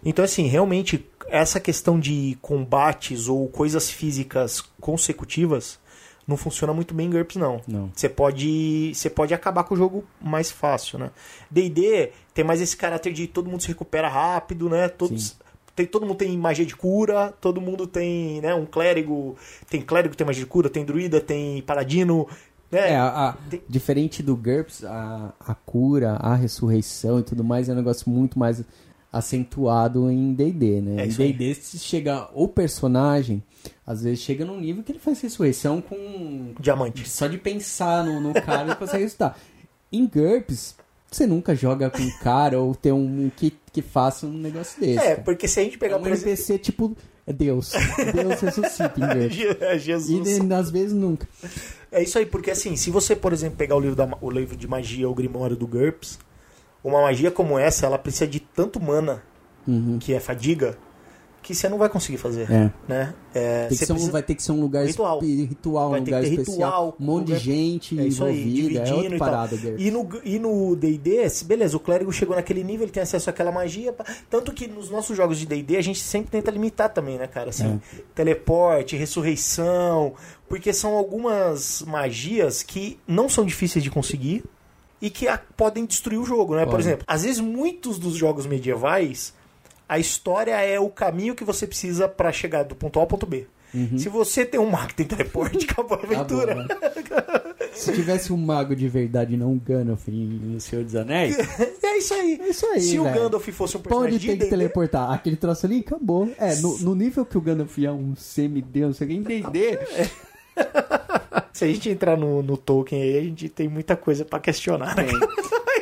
[0.05, 5.78] Então, assim, realmente, essa questão de combates ou coisas físicas consecutivas
[6.26, 7.61] não funciona muito bem em GURPS, não.
[7.68, 7.93] Não.
[7.95, 11.12] Você pode, você pode acabar com o jogo mais fácil, né?
[11.49, 14.89] D&D tem mais esse caráter de todo mundo se recupera rápido, né?
[14.89, 15.37] Todos,
[15.75, 19.37] tem, todo mundo tem magia de cura, todo mundo tem, né, um clérigo,
[19.68, 22.27] tem clérigo que tem magia de cura, tem druida, tem paladino,
[22.70, 22.91] né?
[22.93, 27.68] É, a- a- Tem- diferente do GURPS, a, a cura, a ressurreição e tudo mais
[27.68, 28.62] é um negócio muito mais
[29.12, 31.03] acentuado em D&D, né?
[31.03, 31.09] É em.
[31.09, 33.43] D&D, se chega o personagem,
[33.87, 36.53] às vezes chega num nível que ele faz ressurreição com...
[36.59, 37.09] Diamante.
[37.09, 39.37] Só de pensar no, no cara ele consegue ressuscitar.
[39.93, 40.75] Em GURPS,
[41.15, 44.99] você nunca joga com um cara ou tem um que, que faça um negócio desse.
[44.99, 45.23] É, cara.
[45.23, 46.31] porque se a gente É pegar, um por exemplo...
[46.31, 46.97] NPC tipo...
[47.27, 47.73] É Deus.
[48.12, 49.57] Deus ressuscita em GURPS.
[49.62, 50.39] É E Jesus.
[50.41, 51.27] né, às vezes nunca.
[51.91, 54.55] É isso aí, porque assim, se você, por exemplo, pegar o livro, da, o livro
[54.55, 56.19] de magia, o Grimório do GURPS,
[56.83, 59.23] uma magia como essa, ela precisa de tanto mana,
[59.67, 59.99] Uhum.
[59.99, 60.77] que é fadiga,
[61.45, 62.72] que você não vai conseguir fazer, É.
[62.88, 63.14] né?
[63.34, 65.20] É, um- precisa- vai ter que ser um lugar Ritual.
[65.20, 68.24] ritual, um Vai que lugar ter especial, ritual, um monte lugar- de gente É isso
[68.24, 69.28] aí, envolvida, é dividindo outra e tal.
[69.28, 69.57] parada.
[69.57, 69.82] GURPS.
[69.84, 73.53] E no e no D&D, beleza, o clérigo chegou naquele nível, ele tem acesso àquela
[73.53, 73.95] magia,
[74.30, 77.51] tanto que nos nossos jogos de D&D a gente sempre tenta limitar também, né, cara?
[77.51, 78.01] Assim, É.
[78.14, 80.14] teleporte, ressurreição,
[80.49, 84.45] porque são algumas magias que não são difíceis de conseguir
[85.01, 86.64] e que a- podem destruir o jogo, né?
[86.64, 86.86] Por Podem.
[86.86, 89.34] exemplo, às vezes muitos dos jogos medievais,
[89.89, 93.26] a história é o caminho que você precisa pra chegar do ponto A ao ponto
[93.26, 93.47] B.
[93.99, 96.55] Se você tem um mago que tem teleporte, acabou a Acabou, aventura.
[96.55, 96.66] né?
[97.72, 101.37] Se tivesse um mago de verdade, não um Gandalf em O Senhor dos Anéis,
[101.82, 102.39] É isso aí.
[102.41, 103.05] É isso aí, Se o.
[103.05, 105.11] Gandalf fosse um personagem de tem que teleportar?
[105.11, 106.30] Aquele troço ali, acabou.
[106.39, 109.80] É, no, no nível que o Gandalf é um semideus, não sei o que, entender.
[111.53, 114.95] Se a gente entrar no, no Tolkien aí, a gente tem muita coisa pra questionar,
[114.97, 115.07] né?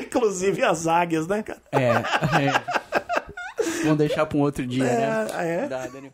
[0.00, 1.61] Inclusive as águias, né, cara?
[1.72, 2.82] É, é.
[3.83, 5.26] Vamos deixar pra um outro dia, né?
[5.35, 5.68] É, é.
[5.68, 6.12] Dá, Daniel.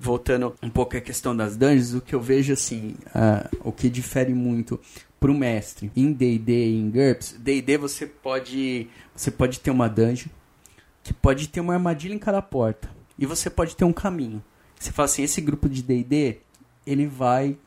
[0.00, 3.90] Voltando um pouco à questão das dungeons, o que eu vejo assim, ah, o que
[3.90, 4.80] difere muito
[5.18, 10.28] pro mestre em D&D e em GURPS, D&D você pode, você pode ter uma dungeon
[11.02, 12.88] que pode ter uma armadilha em cada porta
[13.18, 14.42] e você pode ter um caminho.
[14.78, 16.38] Você fala assim, esse grupo de D&D,
[16.86, 17.58] ele vai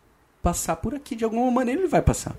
[0.42, 2.36] passar por aqui de alguma maneira, ele vai passar.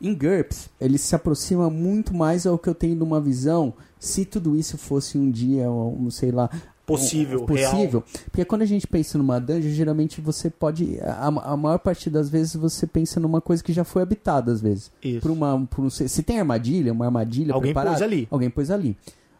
[0.00, 4.24] Em GURPS, ele se aproxima muito mais ao que eu tenho de uma visão, se
[4.24, 6.50] tudo isso fosse um dia, um, sei lá...
[6.84, 8.02] Possível, possível.
[8.24, 10.98] Porque quando a gente pensa numa dungeon, geralmente você pode...
[11.00, 14.60] A, a maior parte das vezes você pensa numa coisa que já foi habitada, às
[14.60, 14.90] vezes.
[15.00, 15.20] Isso.
[15.20, 18.26] Por uma, por um, se tem armadilha, uma armadilha Alguém preparada, pôs ali.
[18.28, 18.96] Alguém pôs ali.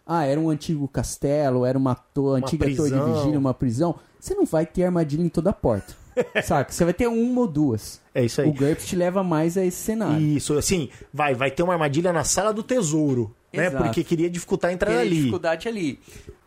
[0.06, 3.14] Ah, era um antigo castelo, era uma, to antiga torre de prisão.
[3.14, 3.96] vigília, uma prisão.
[4.20, 5.92] Você não vai ter armadilha em toda a porta.
[6.44, 6.72] Saca?
[6.72, 8.00] Você vai ter uma ou duas.
[8.14, 8.48] É isso aí.
[8.48, 10.20] O GURPS te leva mais a esse cenário.
[10.20, 13.70] Isso, assim, vai, vai ter uma armadilha na sala do tesouro, né?
[13.70, 15.16] Porque queria dificultar a entrada Tem ali.
[15.16, 15.98] dificuldade ali.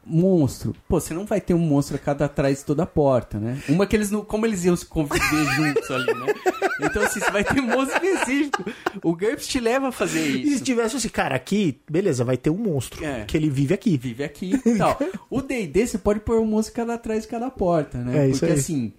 [0.06, 0.76] Monstro.
[0.90, 3.58] Pô, você não vai ter um monstro a cada atrás de toda a porta, né?
[3.70, 4.22] Uma que eles não.
[4.26, 6.34] Como eles iam se conviver juntos ali, né?
[6.82, 8.66] Então, assim, você vai ter um monstro específico.
[9.02, 10.64] O GURPS te leva a fazer E se isso.
[10.66, 13.24] tivesse assim, cara, aqui, beleza, vai ter um monstro, É.
[13.24, 13.98] que ele vive aqui.
[13.98, 15.00] Vive aqui e tal.
[15.30, 18.26] O DD você pode pôr um monstro cada atrás de cada porta, né?
[18.26, 18.60] É, isso Porque aí.
[18.60, 18.94] assim.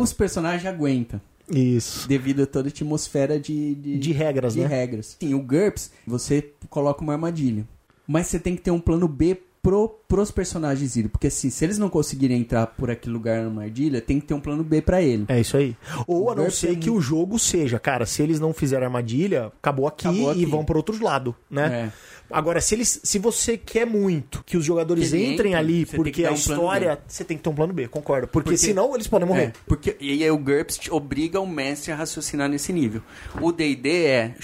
[0.00, 1.20] Os personagens aguentam.
[1.50, 2.08] Isso.
[2.08, 4.66] Devido a toda a atmosfera de, de, De regras, de né?
[4.66, 5.16] regras.
[5.20, 7.66] Sim, o GURPS, você coloca uma armadilha.
[8.06, 11.08] Mas você tem que ter um plano B pro, pros personagens irem.
[11.08, 14.34] Porque assim, se eles não conseguirem entrar por aquele lugar na armadilha, tem que ter
[14.34, 15.24] um plano B pra ele.
[15.28, 15.76] É isso aí.
[16.06, 18.84] Ou O a não ser é que o jogo seja, cara, se eles não fizerem
[18.86, 20.42] armadilha, acabou aqui, Acabou aqui.
[20.42, 21.66] e vão para outros lados, né?
[21.90, 21.92] É.
[22.30, 26.24] Agora, se eles, se você quer muito que os jogadores Que entrem entre, ali, porque
[26.24, 28.26] a um história, você tem que ter um plano B, concordo.
[28.26, 29.42] Porque, Porque- senão eles podem morrer.
[29.42, 33.02] É, porque, e aí o GURPS obriga o mestre a raciocinar nesse nível.
[33.40, 34.34] O D&D é...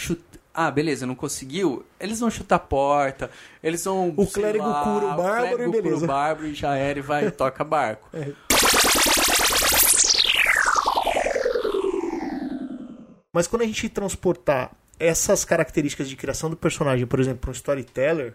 [0.53, 1.85] Ah, beleza, não conseguiu?
[1.99, 3.31] Eles vão chutar a porta,
[3.63, 4.13] eles vão...
[4.17, 5.83] O clérigo lá, cura o bárbaro clérigo e beleza.
[5.95, 8.09] cura o bárbaro e já era e vai, toca barco.
[13.33, 18.35] Mas quando a gente transportar essas características de criação do personagem, por exemplo, um storyteller,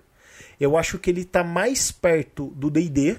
[0.60, 3.18] eu acho que ele tá mais perto do D&D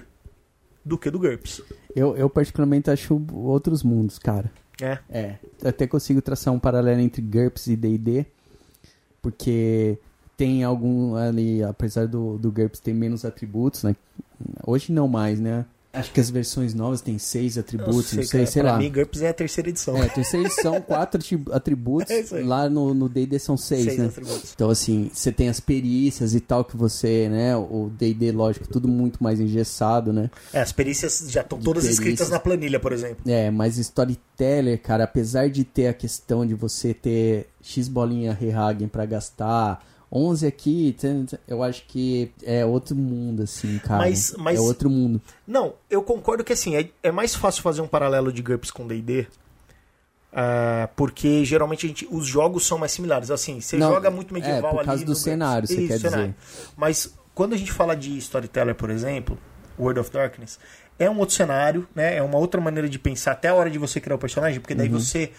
[0.83, 1.61] do que do GURPS.
[1.95, 4.51] Eu, eu particularmente acho outros mundos, cara.
[4.81, 4.99] É.
[5.09, 5.35] É,
[5.65, 8.25] até consigo traçar um paralelo entre GURPS e D&D,
[9.21, 9.97] porque
[10.35, 13.95] tem algum ali, apesar do, do GURPS ter menos atributos, né?
[14.65, 15.65] Hoje não mais, né?
[15.93, 18.77] Acho que as versões novas têm seis atributos, não sei, cara, sei pra lá.
[18.77, 19.97] mim, GURPS é a terceira edição.
[19.97, 21.19] É, terceira edição, quatro
[21.51, 24.05] atributos, É lá no no D&D são seis, Seis né?
[24.05, 24.51] atributos.
[24.53, 27.55] Então, assim, você tem as perícias e tal que você, né?
[27.57, 30.29] O D&D, lógico, tudo muito mais engessado, né?
[30.53, 32.05] É, as perícias já estão todas perícias.
[32.05, 33.17] escritas na planilha, por exemplo.
[33.25, 38.87] É, mas storyteller, cara, apesar de ter a questão de você ter X bolinha Rehagen
[38.87, 40.95] pra gastar, 11 aqui,
[41.47, 43.99] eu acho que é outro mundo, assim, cara.
[43.99, 45.21] Mas- mas- É outro mundo.
[45.45, 48.87] Não, eu concordo que assim, é, é mais fácil fazer um paralelo de GURPS com
[48.87, 49.27] D&D,
[50.31, 53.31] é, porque geralmente gente, os jogos são mais similares.
[53.31, 55.23] Assim, você Não, joga muito medieval é, por ali causa no do GURPS.
[55.23, 56.35] cenário, você quer dizer.
[56.75, 59.37] Mas quando a gente fala de Storyteller, por exemplo,
[59.79, 60.59] World of Darkness,
[60.99, 62.15] é um outro cenário, né?
[62.17, 64.73] É uma outra maneira de pensar até a hora de você criar o personagem, porque
[64.73, 65.31] daí você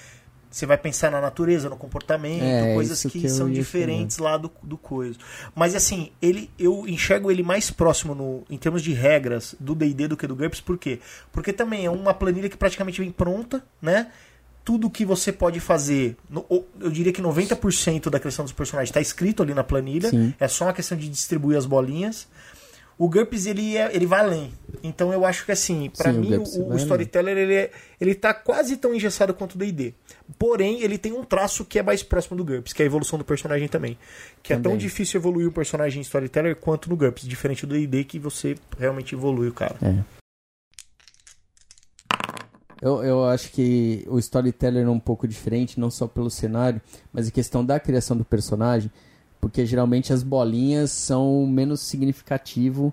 [0.51, 2.43] você vai pensar na natureza, no comportamento.
[2.43, 5.19] É, coisas que, que são diferentes lá do, do coisa.
[5.55, 10.09] Mas assim, ele eu enxergo ele mais próximo no, em termos de regras do D&D
[10.09, 10.99] do que do GURPS, por quê?
[11.33, 14.11] Porque também é uma planilha que praticamente vem pronta, né?
[14.65, 16.45] Tudo que você pode fazer, no-
[16.79, 20.35] eu diria que 90% da criação dos personagens está escrito ali na planilha, Sim.
[20.39, 22.29] é só uma questão de distribuir as bolinhas.
[22.99, 24.53] O GURPS ele, é, ele vai além.
[24.83, 26.77] Então eu acho que assim, o mim o, o além.
[26.79, 27.71] Storyteller ele, é,
[28.01, 29.95] ele tá quase tão engessado quanto o D&D.
[30.39, 33.19] Porém, ele tem um traço que é mais próximo do GURPS, que é a evolução
[33.19, 33.97] do personagem também.
[34.43, 34.79] Que é tão Também.
[34.79, 39.15] difícil evoluir o personagem em Storyteller quanto no GURPS, diferente do D&D que você realmente
[39.15, 39.77] evolui o cara.
[39.81, 40.19] É.
[42.81, 46.81] Eu, eu acho que o storyteller é um pouco diferente, não só pelo cenário,
[47.13, 48.91] mas em questão da criação do personagem,
[49.41, 52.93] porque geralmente as bolinhas são menos significativo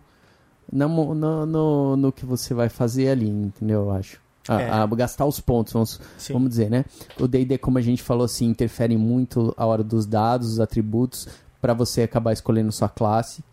[0.71, 3.81] na mo- no, no, no que você vai fazer ali, entendeu?
[3.81, 4.19] Eu acho.
[4.47, 4.69] A, É.
[4.69, 6.33] a gastar os pontos, vamos, Sim.
[6.33, 6.85] vamos dizer, né?
[7.19, 11.27] O D&D, como a gente falou assim, interfere muito a hora dos dados, os atributos,
[11.59, 13.43] para você acabar escolhendo sua classe.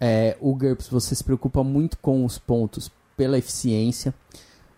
[0.00, 4.12] É, o GURPS, você se preocupa muito com os pontos pela eficiência.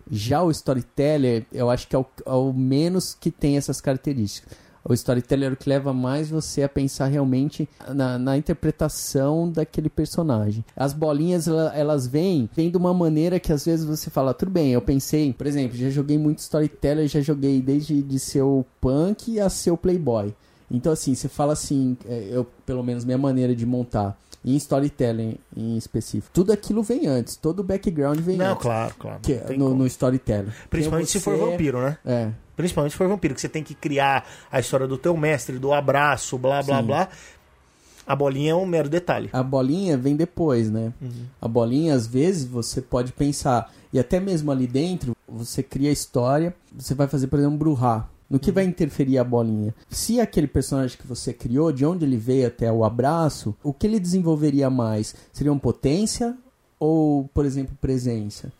[0.09, 4.53] Já o Storyteller, eu acho que é o, é o menos que tem essas características.
[4.87, 9.89] O Storyteller é o que leva mais você a pensar realmente na, na interpretação daquele
[9.89, 10.63] personagem.
[10.75, 14.51] As bolinhas, ela- elas vêm, vêm de uma maneira que às vezes você fala, tudo
[14.51, 18.63] bem, eu pensei, por exemplo, já joguei muito Storyteller, já joguei desde de ser o
[18.79, 20.33] punk a ser o playboy.
[20.69, 25.37] Então, assim, você fala assim, é, eu, pelo menos minha maneira de montar, em storytelling
[25.55, 28.61] em específico, tudo aquilo vem antes, todo o background vem Não, antes.
[28.61, 29.19] claro, claro.
[29.21, 30.51] Que, não tem no, no storytelling.
[30.69, 31.97] Principalmente se Quem for você é- vampiro, né?
[32.05, 35.59] É, Principalmente se for vampiro, que você tem que criar a história do teu mestre,
[35.59, 36.87] do abraço, blá, blá, Sim.
[36.87, 37.07] blá.
[38.05, 39.29] A bolinha é um mero detalhe.
[39.31, 40.91] a bolinha vem depois, né?
[41.41, 45.93] A bolinha, às vezes, você pode pensar, e até mesmo ali dentro, você cria a
[45.93, 48.09] história, você vai fazer, por exemplo, um Bruhá.
[48.29, 49.73] No que vai interferir a bolinha?
[49.89, 53.87] Se aquele personagem que você criou, de onde ele veio até o abraço, o que
[53.87, 55.15] ele desenvolveria mais?
[55.31, 56.35] Seriam potência
[56.79, 58.51] ou, por exemplo, presença?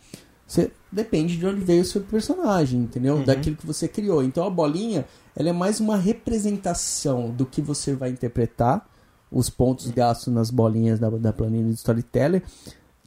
[0.48, 3.22] Você, depende de onde veio o seu personagem, entendeu?
[3.24, 4.24] Daquilo que você criou.
[4.24, 8.88] Então a bolinha, ela é mais uma representação do que você vai interpretar,
[9.30, 12.42] os pontos gastos nas bolinhas da, da planilha de Storyteller,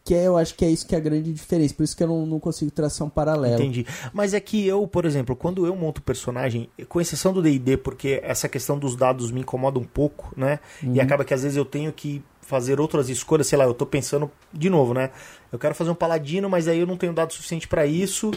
[0.05, 1.75] que é, eu acho que é isso que é a grande diferença.
[1.75, 3.63] Por isso que eu não, não consigo traçar um paralelo.
[3.63, 3.87] Entendi.
[4.13, 8.21] Mas é que eu, por exemplo, quando eu monto personagem, com exceção do D&D, porque
[8.23, 10.59] essa questão dos dados me incomoda um pouco, né?
[10.83, 13.87] E acaba que às vezes eu tenho que fazer outras escolhas, sei lá, eu tô
[13.87, 15.11] pensando de novo, né?
[15.53, 18.33] Eu quero fazer um paladino, mas aí eu não tenho dado suficiente pra isso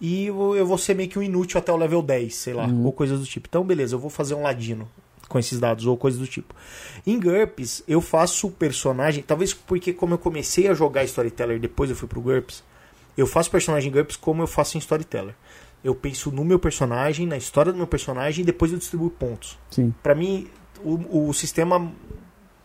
[0.00, 2.92] e eu vou ser meio que um inútil até o level 10, sei lá, ou
[2.92, 3.46] coisas do tipo.
[3.48, 4.88] Então, beleza, eu vou fazer um ladino
[5.28, 6.52] com esses dados ou coisas do tipo.
[7.06, 11.88] Em GURPS, eu faço o personagem, talvez porque como eu comecei a jogar Storyteller depois
[11.88, 12.64] eu fui pro GURPS,
[13.16, 15.36] eu faço personagem em GURPS como eu faço em Storyteller.
[15.84, 19.56] Eu penso no meu personagem, na história do meu personagem e depois eu distribuo pontos.
[19.70, 19.94] Sim.
[20.02, 20.48] Pra mim,
[20.84, 21.92] o, o sistema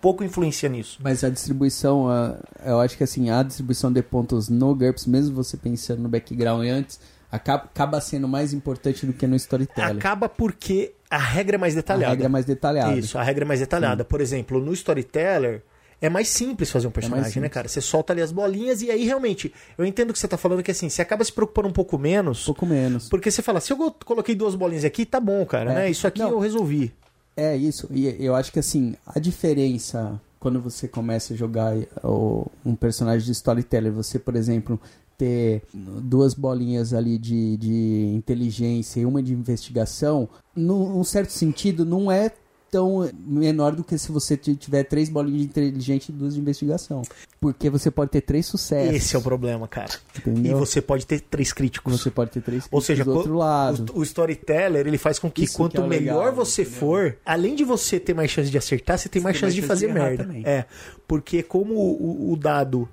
[0.01, 0.99] pouco influencia nisso.
[1.01, 5.35] Mas a distribuição, a- eu acho que assim, a distribuição de pontos no GURPS, mesmo
[5.35, 6.99] você pensando no background antes,
[7.31, 9.97] acaba, acaba sendo mais importante do que no Storytelling.
[9.99, 12.09] Acaba porque a regra é mais A detalhada.
[12.11, 12.95] regra é mais detalhada.
[12.97, 14.03] Isso, a regra é mais detalhada.
[14.05, 15.61] Por exemplo, no Storyteller,
[15.99, 17.51] é mais simples fazer um personagem, né, simples.
[17.51, 17.67] cara?
[17.67, 20.69] Você solta ali as bolinhas e aí realmente, eu entendo que você tá falando que
[20.69, 22.43] assim, você acaba se preocupando um pouco menos.
[22.43, 23.09] Um pouco menos.
[23.09, 25.75] Porque você fala, se eu coloquei duas bolinhas aqui, tá bom, cara, É.
[25.75, 25.89] né?
[25.89, 26.29] Isso aqui Não.
[26.31, 26.93] eu resolvi.
[27.37, 32.47] É isso, e eu acho que assim, a diferença quando você começa a jogar o-
[32.65, 34.79] um personagem de storyteller, você, por exemplo,
[35.17, 41.85] ter duas bolinhas ali de, de inteligência e uma de investigação, num um certo sentido,
[41.85, 42.31] não é
[42.71, 47.01] tão menor do que se você tiver três bolinhas de inteligência e duas de investigação.
[47.39, 48.95] Porque você pode ter três sucessos.
[48.95, 49.89] Esse é o problema, cara.
[50.15, 50.57] E Entendeu?
[50.57, 52.01] você pode ter três críticos.
[52.01, 53.91] Você pode ter três Ou seja, do outro lado.
[53.93, 56.79] o, o storyteller ele faz com que Isso quanto que é melhor legal, você entendeu?
[56.79, 59.55] for, além de você ter mais chance de acertar, você tem mais tem chance mais
[59.55, 60.23] de chance fazer de errar merda.
[60.25, 60.43] também.
[60.45, 60.65] É,
[61.07, 62.87] porque como o, o dado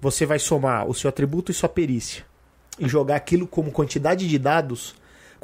[0.00, 2.24] você vai somar o seu atributo e sua perícia
[2.78, 4.94] e jogar aquilo como quantidade de dados,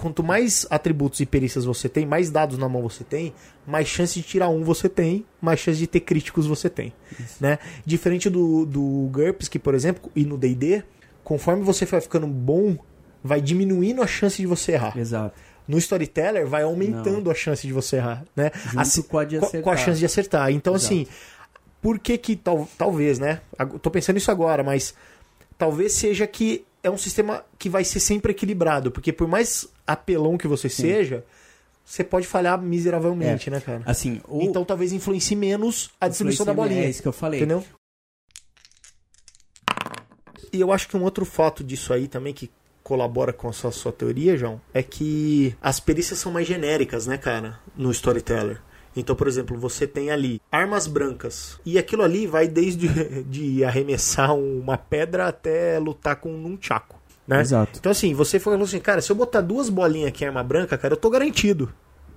[0.01, 3.35] quanto mais atributos e perícias você tem, mais dados na mão você tem,
[3.67, 6.91] mais chance de tirar um você tem, mais chance de ter críticos você tem,
[7.39, 7.59] né?
[7.85, 8.81] Diferente do, do
[9.13, 10.83] GURPS, que por exemplo, e no D&D,
[11.23, 12.79] conforme você vai ficando bom,
[13.23, 14.97] vai diminuindo a chance de você errar.
[14.97, 15.35] Exato.
[15.69, 18.51] No Storyteller vai aumentando a chance de você errar, né?
[18.75, 19.63] Assim- com a de com- acertar.
[19.65, 20.51] com a chance de acertar.
[20.51, 20.95] Então, Exato.
[20.95, 21.07] assim,
[21.83, 23.43] por que que tal, talvez, né?
[23.83, 24.95] Tô pensando nisso agora, mas
[25.59, 30.39] talvez seja que é um sistema que vai ser sempre equilibrado, porque por mais apelão
[30.39, 31.25] que você seja,
[31.85, 33.83] você pode falhar miseravelmente, né, cara?
[33.85, 34.21] Assim.
[34.31, 36.85] Então talvez influencie menos a distribuição da bolinha.
[36.85, 37.41] É isso que eu falei.
[37.41, 37.65] Entendeu?
[40.53, 42.51] E eu acho que um outro fato disso aí também que
[42.83, 47.17] colabora com a sua, sua teoria, João, é que as perícias são mais genéricas, né,
[47.17, 48.61] cara, no Storyteller.
[48.97, 51.61] Então, por exemplo, você tem ali armas brancas.
[51.65, 52.89] E aquilo ali vai desde
[53.25, 57.41] de arremessar uma pedra até lutar com um nunchaku, né?
[57.41, 57.79] Exato.
[57.79, 60.77] Então, assim, você falou assim, cara, se eu botar duas bolinhas aqui em arma branca,
[60.77, 61.73] cara, eu tô garantido,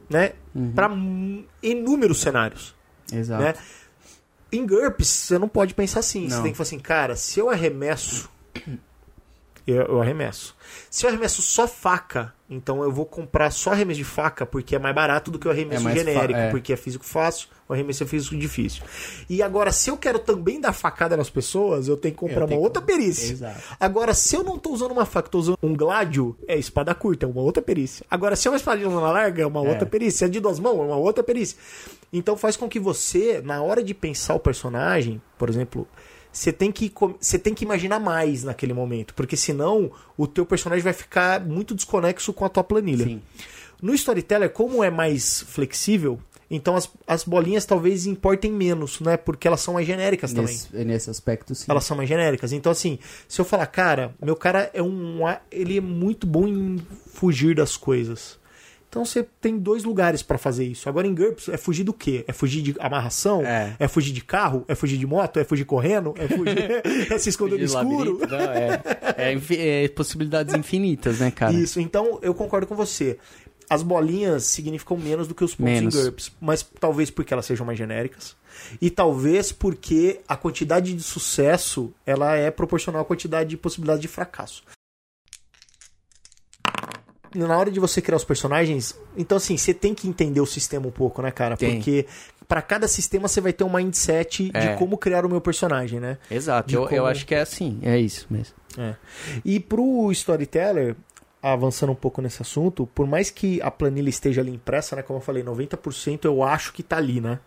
[0.09, 0.33] né?
[0.75, 2.75] Pra hum, inúmeros cenários
[3.11, 3.43] Exato.
[3.43, 3.53] né?
[4.51, 6.29] Em GURPS, você não pode pensar assim.
[6.29, 6.43] Você Não.
[6.43, 8.29] tem que falar assim, cara, se eu arremesso,
[9.65, 10.55] eu, eu arremesso.
[10.89, 14.79] Se eu arremesso só faca, então eu vou comprar só arremesso de faca, porque é
[14.79, 16.49] mais barato do que o arremesso É mais fa- genérico, é.
[16.51, 18.83] porque é físico fácil, o arremesso é físico difícil.
[19.29, 22.47] E agora, se eu quero também dar facada nas pessoas, eu tenho que comprar Eu
[22.47, 23.31] uma outra que- perícia.
[23.31, 23.59] Exato.
[23.79, 27.25] Agora, se eu não tô usando uma faca, tô usando um gládio, é espada curta,
[27.25, 28.05] é uma outra perícia.
[28.11, 30.19] Agora, se é uma espada de larga, é uma outra perícia.
[30.19, 31.57] Se é de duas mãos, é uma outra perícia.
[32.11, 35.87] Então faz com que você, na hora de pensar o personagem, por exemplo,
[36.33, 40.83] você tem que você tem que imaginar mais naquele momento, porque senão o teu personagem
[40.83, 43.05] vai ficar muito desconexo com a tua planilha.
[43.05, 43.21] Sim.
[43.81, 46.19] No Storyteller, como é mais flexível,
[46.49, 49.17] então as, as bolinhas talvez importem menos, né?
[49.17, 50.53] Porque elas são mais genéricas também.
[50.53, 51.65] Nesse, nesse aspecto, sim.
[51.67, 52.51] Elas são mais genéricas.
[52.51, 55.19] Então, assim, se eu falar, cara, meu cara é um.
[55.51, 56.81] Ele é muito bom em
[57.13, 58.39] fugir das coisas.
[58.93, 60.87] Então você tem dois lugares pra fazer isso.
[60.87, 62.23] Agora em GURPS é fugir do quê?
[62.27, 63.41] É fugir de amarração?
[63.43, 63.87] É.
[63.87, 64.63] fugir de carro?
[64.67, 65.39] É fugir de moto?
[65.39, 66.13] É fugir correndo?
[66.15, 67.11] É fugir.
[67.11, 68.19] é se esconder no escuro?
[68.29, 68.83] não, é,
[69.17, 71.51] é é possibilidades infinitas, né, cara?
[71.51, 73.17] Isso, então eu concordo com você.
[73.67, 75.95] As bolinhas significam menos do que os pontos Menos.
[75.95, 78.35] em GURPS, mas talvez porque elas sejam mais genéricas
[78.79, 84.07] e talvez porque a quantidade de sucesso ela é proporcional à quantidade de possibilidade de
[84.07, 84.61] fracasso.
[87.35, 90.87] Na hora de você criar os personagens, então assim, você tem que entender o sistema
[90.87, 91.57] um pouco, né, cara?
[91.57, 91.75] Tem.
[91.75, 92.05] Porque
[92.47, 94.59] pra cada sistema você vai ter um mindset É.
[94.73, 96.17] de como criar o meu personagem, né?
[96.29, 98.53] Exato, eu, como- eu acho que é assim, é isso mesmo.
[98.77, 98.95] É.
[99.43, 100.95] E pro storyteller,
[101.41, 105.17] avançando um pouco nesse assunto, por mais que a planilha esteja ali impressa, né, como
[105.19, 107.39] eu falei, 90% eu acho que tá ali, né?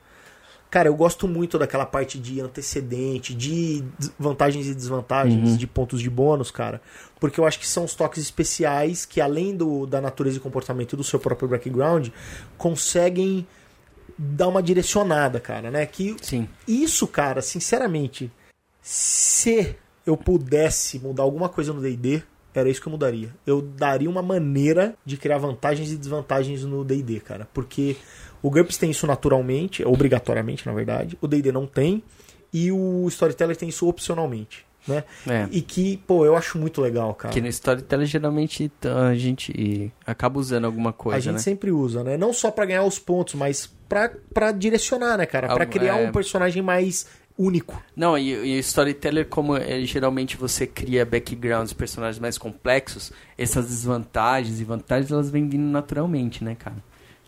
[0.70, 3.84] Cara, eu gosto muito daquela parte de antecedente, de
[4.18, 6.82] vantagens e desvantagens, de pontos de bônus, cara.
[7.20, 10.96] Porque eu acho que são os toques especiais que, além do, da natureza e comportamento
[10.96, 12.08] do seu próprio background,
[12.58, 13.46] conseguem
[14.18, 15.86] dar uma direcionada, cara, né?
[15.86, 16.48] Que Sim.
[16.66, 18.30] isso, cara, sinceramente,
[18.82, 22.22] se eu pudesse mudar alguma coisa no D&D,
[22.54, 23.34] era isso que eu mudaria.
[23.46, 27.96] Eu daria uma maneira de criar vantagens e desvantagens no D&D, cara, porque
[28.42, 31.16] o GURPS tem isso naturalmente, obrigatoriamente, na verdade.
[31.20, 32.02] O D&D não tem
[32.52, 35.04] e o Storyteller tem isso opcionalmente, né?
[35.28, 35.48] É.
[35.50, 37.32] E que, pô, eu acho muito legal, cara.
[37.34, 41.38] Que no Storyteller geralmente a gente acaba usando alguma a coisa, gente né?
[41.40, 42.16] sempre usa, né?
[42.16, 45.48] Não só pra ganhar os pontos, mas pra, pra direcionar, né, cara?
[45.48, 46.08] Pra Algo- criar é.
[46.08, 47.06] um personagem mais
[47.38, 47.82] único.
[47.94, 53.66] Não, e, e o Storyteller, como é, geralmente você cria backgrounds, personagens mais complexos, essas
[53.66, 56.76] desvantagens e vantagens, elas vêm vindo naturalmente, né, cara?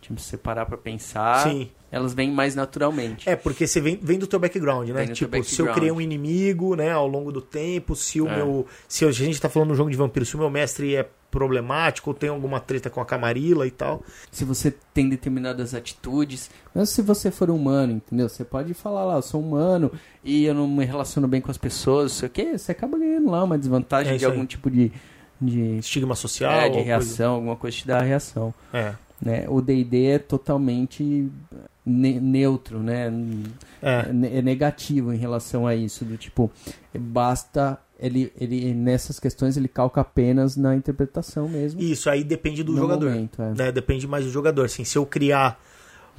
[0.09, 1.69] Tipo, se você parar pra pensar, Sim.
[1.93, 3.29] elas vêm mais naturalmente.
[3.29, 5.07] É, porque você vem, vem do teu background, né?
[5.07, 5.75] Tipo, se eu background.
[5.77, 8.37] criei um inimigo, né, ao longo do tempo, se o É.
[8.37, 8.67] meu.
[8.89, 12.09] Se a gente tá falando no jogo de vampiro, se o meu mestre é problemático,
[12.09, 14.03] ou tem alguma treta com a Camarilla e tal.
[14.33, 16.51] Se você tem determinadas atitudes.
[16.75, 18.31] Mas se você for humano, entendeu?
[18.31, 19.93] Você pode falar lá, eu sou humano
[20.25, 22.57] e eu não me relaciono bem com as pessoas, não sei o quê.
[22.59, 24.33] Você acaba ganhando lá uma desvantagem É de isso aí.
[24.33, 24.91] algum tipo de.
[25.39, 26.51] de Estigma social.
[26.51, 28.55] é, de reação, alguma coisa te dá a reação.
[28.71, 28.87] Coisa...
[28.89, 29.08] É.
[29.21, 29.47] Né?
[29.49, 31.29] O D&D é totalmente
[31.85, 33.13] ne- neutro, né?
[33.83, 34.09] É.
[34.09, 36.51] É ne- negativo em relação a isso, do tipo,
[36.97, 41.81] basta ele, ele nessas questões ele calca apenas na interpretação mesmo.
[41.81, 43.11] Isso aí depende do jogador.
[43.11, 43.55] momento, é.
[43.55, 43.73] né?
[43.73, 44.65] Depende mais do jogador.
[44.65, 45.61] Assim, se eu criar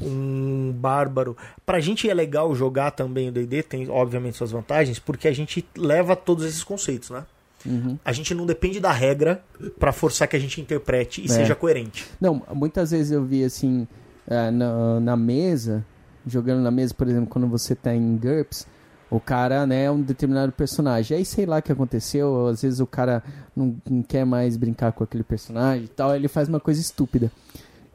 [0.02, 1.36] um bárbaro.
[1.66, 5.66] Pra gente é legal jogar também o DD, tem obviamente suas vantagens, porque a gente
[5.78, 7.26] leva todos esses conceitos, né?
[7.66, 7.98] Uhum.
[8.04, 9.44] A gente não depende da regra
[9.78, 11.28] pra forçar que a gente interprete e É.
[11.28, 12.06] seja coerente.
[12.20, 13.88] Não, muitas vezes eu vi assim,
[14.28, 15.86] eh, na, na mesa,
[16.26, 18.66] jogando na mesa, por exemplo, quando você tá em GURPS,
[19.12, 21.18] o cara, né, é um determinado personagem.
[21.18, 23.24] Aí sei lá o que aconteceu, às vezes o cara
[23.56, 27.32] não, não quer mais brincar com aquele personagem e tal, ele faz uma coisa estúpida.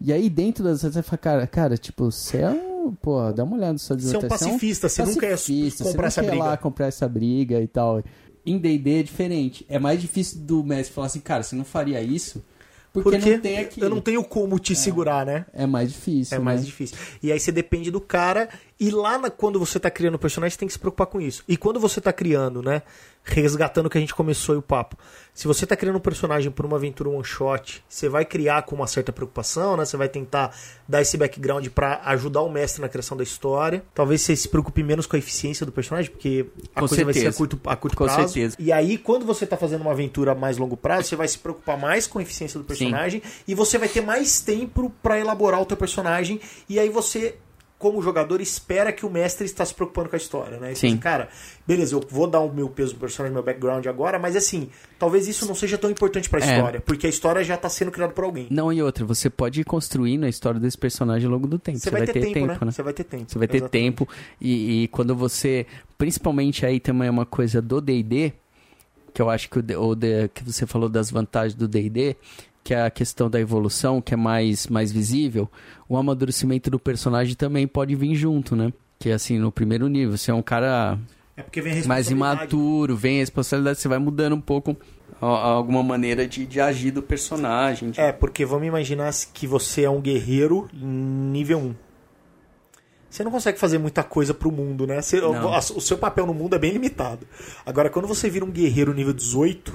[0.01, 3.57] E aí dentro das você fala, cara, cara, tipo, você é um, pô, dá uma
[3.57, 6.29] olhada na sua Você é um pacifista, você nunca ia pacifista, comprar você essa não
[6.29, 6.45] quer briga.
[6.51, 8.03] lá comprar essa briga e tal.
[8.47, 9.65] Em D&D é diferente.
[9.69, 12.45] É mais difícil do mestre falar assim, cara, você não faria isso
[12.93, 13.81] Porque, não tem aqui.
[13.81, 15.47] eu não tenho como te segurar, né?
[15.53, 16.37] É mais difícil.
[16.37, 16.67] É mais né?
[16.67, 16.97] difícil.
[17.23, 18.49] E aí você depende do cara.
[18.79, 21.21] E lá na- quando você tá criando o personagem, você tem que se preocupar com
[21.21, 21.45] isso.
[21.47, 22.83] E quando você tá criando, né?
[23.27, 24.99] Resgatando o que a gente começou o papo.
[25.33, 28.75] Se você tá criando um personagem por uma aventura one shot, você vai criar com
[28.77, 29.85] uma certa preocupação, né?
[29.87, 30.55] Você vai tentar
[30.87, 33.83] dar esse background pra ajudar o mestre na criação da história.
[33.95, 36.45] Talvez você se preocupe menos com a eficiência do personagem, porque
[36.75, 37.39] a Com coisa vai ser a certeza.
[37.39, 38.21] curto, a curto Com prazo.
[38.33, 38.57] certeza.
[38.59, 41.39] E aí, quando você tá fazendo uma aventura a mais longo prazo, você vai se
[41.39, 45.63] preocupar mais com a eficiência do personagem e você vai ter mais tempo pra elaborar
[45.63, 46.41] o teu personagem.
[46.69, 47.37] E aí você,
[47.85, 50.73] como jogador, espera que o mestre está se preocupando com a história, né?
[50.73, 50.95] E você Sim.
[50.95, 51.29] diz, cara,
[51.69, 55.29] beleza, eu vou dar o meu peso pro personagem, meu background agora, mas assim, talvez
[55.29, 56.45] isso não seja tão importante pra É.
[56.45, 58.47] história, porque a história já tá sendo criada por alguém.
[58.51, 61.79] Não, e outra, você pode ir construindo a história desse personagem ao longo do tempo.
[61.79, 62.59] Você vai, ter, tempo, né?
[62.59, 63.25] Você vai ter tempo.
[63.31, 63.97] Você vai ter Exatamente.
[63.97, 64.09] tempo
[64.41, 65.67] e, e quando você,
[65.99, 68.33] principalmente aí também é uma coisa do D&D,
[69.13, 69.97] que eu acho que o, o
[70.33, 72.17] que você falou das vantagens do D&D,
[72.65, 75.49] que é a questão da evolução, que é mais mais visível,
[75.89, 78.73] o amadurecimento do personagem também pode vir junto, né?
[78.99, 80.99] Que assim, no primeiro nível, você é um cara
[81.37, 82.43] É porque vem a mais responsabilidade.
[82.55, 84.75] imaturo, vem a responsabilidade, você vai mudando um pouco
[85.21, 87.91] a- a- alguma maneira de, de agir do personagem.
[87.91, 91.75] de- É, porque vamos imaginar que você é um guerreiro nível 1.
[93.11, 95.01] Você não consegue fazer muita coisa pro mundo, né?
[95.01, 95.33] Você- o,
[95.77, 97.27] o seu papel no mundo é bem limitado.
[97.65, 99.73] Agora, quando você vira um guerreiro nível 18,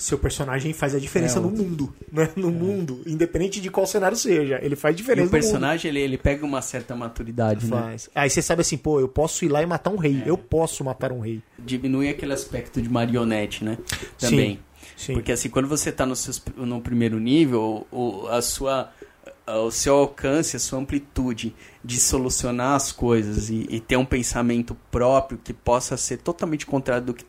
[0.00, 2.30] seu personagem faz a diferença É, no mundo, né?
[2.36, 4.58] No mundo, independente de qual cenário seja.
[4.62, 5.40] Ele faz E diferença o no mundo.
[5.42, 7.80] personagem, ele, ele pega uma certa maturidade, né?
[7.80, 8.10] Faz.
[8.14, 10.22] Aí você sabe assim, pô, eu posso ir lá e matar um rei.
[10.26, 11.42] Eu posso matar um rei.
[11.58, 13.78] Diminui aquele aspecto de marionete, né?
[14.18, 14.58] Também.
[14.96, 15.14] Sim.
[15.14, 18.90] Porque assim, quando você tá no, seus, no primeiro nível, o, a sua,
[19.46, 24.76] o seu alcance, a sua amplitude de solucionar as coisas e, e ter um pensamento
[24.90, 27.24] próprio que possa ser totalmente contrário do que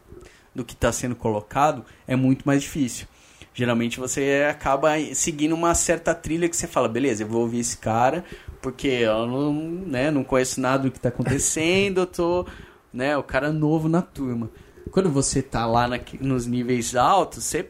[0.54, 3.08] do que está sendo colocado é muito mais difícil.
[3.54, 7.78] Geralmente você acaba seguindo uma certa trilha que você fala, beleza, eu vou ouvir esse
[7.78, 8.24] cara,
[8.62, 12.46] porque eu não, né, não conheço nada do que está acontecendo, eu tô,
[12.94, 14.50] né, o cara novo na turma.
[14.92, 17.70] Quando você tá lá na- nos níveis altos, você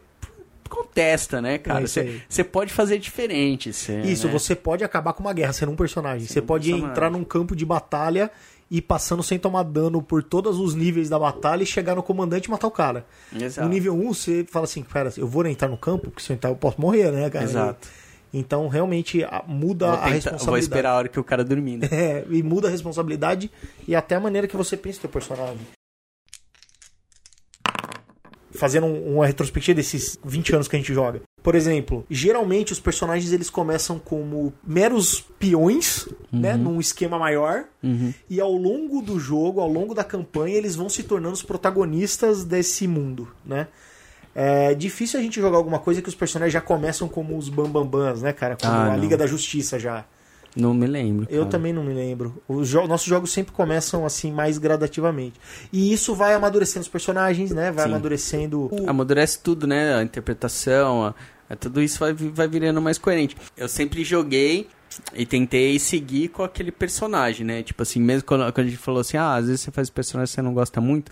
[0.69, 1.85] contesta, né, É cara?
[1.87, 3.73] Você, você pode fazer diferente.
[3.73, 4.33] Você, Isso, né?
[4.33, 6.27] você pode acabar com uma guerra sendo um personagem.
[6.27, 6.91] Você um pode personagem.
[6.91, 8.31] entrar num campo de batalha
[8.71, 12.45] e passando sem tomar dano por todos os níveis da batalha e chegar no comandante
[12.45, 13.05] e matar o cara.
[13.35, 13.67] Exato.
[13.67, 16.35] No nível 1, você fala assim, cara, eu vou entrar no campo, porque se eu
[16.35, 17.43] entrar eu posso morrer, né, cara?
[17.43, 17.87] Exato.
[18.33, 20.45] Então, realmente, muda Vou, a tentar- responsabilidade.
[20.45, 21.87] vou esperar a hora que o cara dormir, né?
[21.91, 23.51] É, e muda a responsabilidade
[23.85, 25.57] e até a maneira que você pensa o teu personagem.
[28.53, 31.21] Fazendo um- uma retrospectiva desses 20 anos que a gente joga.
[31.41, 38.13] Por exemplo, geralmente os personagens eles começam como meros peões, né, num esquema maior, Uhum.
[38.29, 42.43] e ao longo do jogo, ao longo da campanha, eles vão se tornando os protagonistas
[42.43, 43.67] desse mundo, né?
[44.33, 48.21] É difícil a gente jogar alguma coisa que os personagens já começam como os bambambans,
[48.21, 48.55] né, cara?
[48.55, 48.99] Como Ah, a não.
[48.99, 50.05] Liga da Justiça já.
[50.55, 51.25] Não me lembro.
[51.29, 51.51] Eu cara.
[51.51, 52.41] também não me lembro.
[52.47, 55.39] Os jo- nossos jogos sempre começam assim mais gradativamente.
[55.71, 57.71] E isso vai amadurecendo os personagens, né?
[57.71, 57.91] Vai Sim.
[57.91, 59.95] amadurecendo o- Amadurece tudo, né?
[59.95, 61.15] A interpretação, a-
[61.49, 63.35] a tudo isso vai, vai virando mais coerente.
[63.55, 64.67] Eu sempre joguei
[65.15, 67.63] e tentei seguir com aquele personagem, né?
[67.63, 70.29] Tipo assim, mesmo quando, quando a gente falou assim, ah, às vezes você faz personagem
[70.31, 71.11] que você não gosta muito,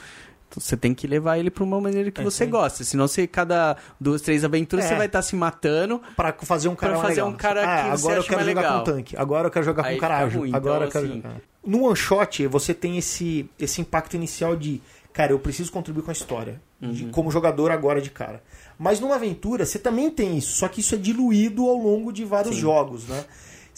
[0.57, 2.49] você tem que levar ele pra uma maneira que É, você sim.
[2.49, 2.83] gosta.
[2.83, 4.87] Senão você, cada duas, três aventuras, É.
[4.89, 6.01] você vai estar se matando.
[6.15, 7.29] Pra fazer um cara Pra fazer legal.
[7.29, 8.77] um cara ah, que você agora eu quero jogar legal.
[8.79, 9.17] com tanque.
[9.17, 10.39] Agora eu quero jogar Aí com cara fica ágil.
[10.39, 11.41] ruim, Agora então, eu quero assim- jogar.
[11.65, 14.81] No one shot, você tem esse, esse impacto inicial de,
[15.13, 16.61] cara, eu preciso contribuir com a história.
[16.81, 17.11] de- Uhum.
[17.11, 18.41] como jogador agora de cara.
[18.77, 20.53] Mas numa aventura, você também tem isso.
[20.55, 22.61] Só que isso é diluído ao longo de vários Sim.
[22.61, 23.25] jogos, né?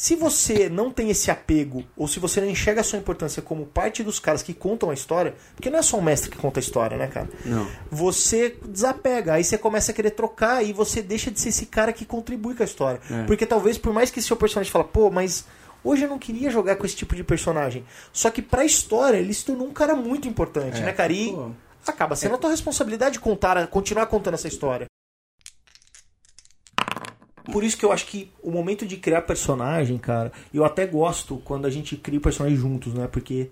[0.01, 3.67] Se você não tem esse apego, ou se você não enxerga a sua importância como
[3.67, 6.59] parte dos caras que contam a história, porque não é só o mestre que conta
[6.59, 7.29] a história, né, cara?
[7.45, 7.67] Não.
[7.91, 11.93] você desapega, aí você começa a querer trocar e você deixa de ser esse cara
[11.93, 12.99] que contribui com a história.
[13.11, 13.25] É.
[13.25, 15.45] Porque talvez, por mais que seu personagem fala, pô, mas
[15.83, 17.85] hoje eu não queria jogar com esse tipo de personagem.
[18.11, 20.83] Só que pra história ele se tornou um cara muito importante, É.
[20.83, 21.13] né, cara?
[21.13, 21.51] E Pô.
[21.85, 24.87] acaba sendo a tua responsabilidade contar, continuar contando essa história.
[27.51, 31.37] Por isso que eu acho que o momento de criar personagem, cara, eu até gosto
[31.43, 33.07] quando a gente cria o personagem juntos, né?
[33.11, 33.49] Porque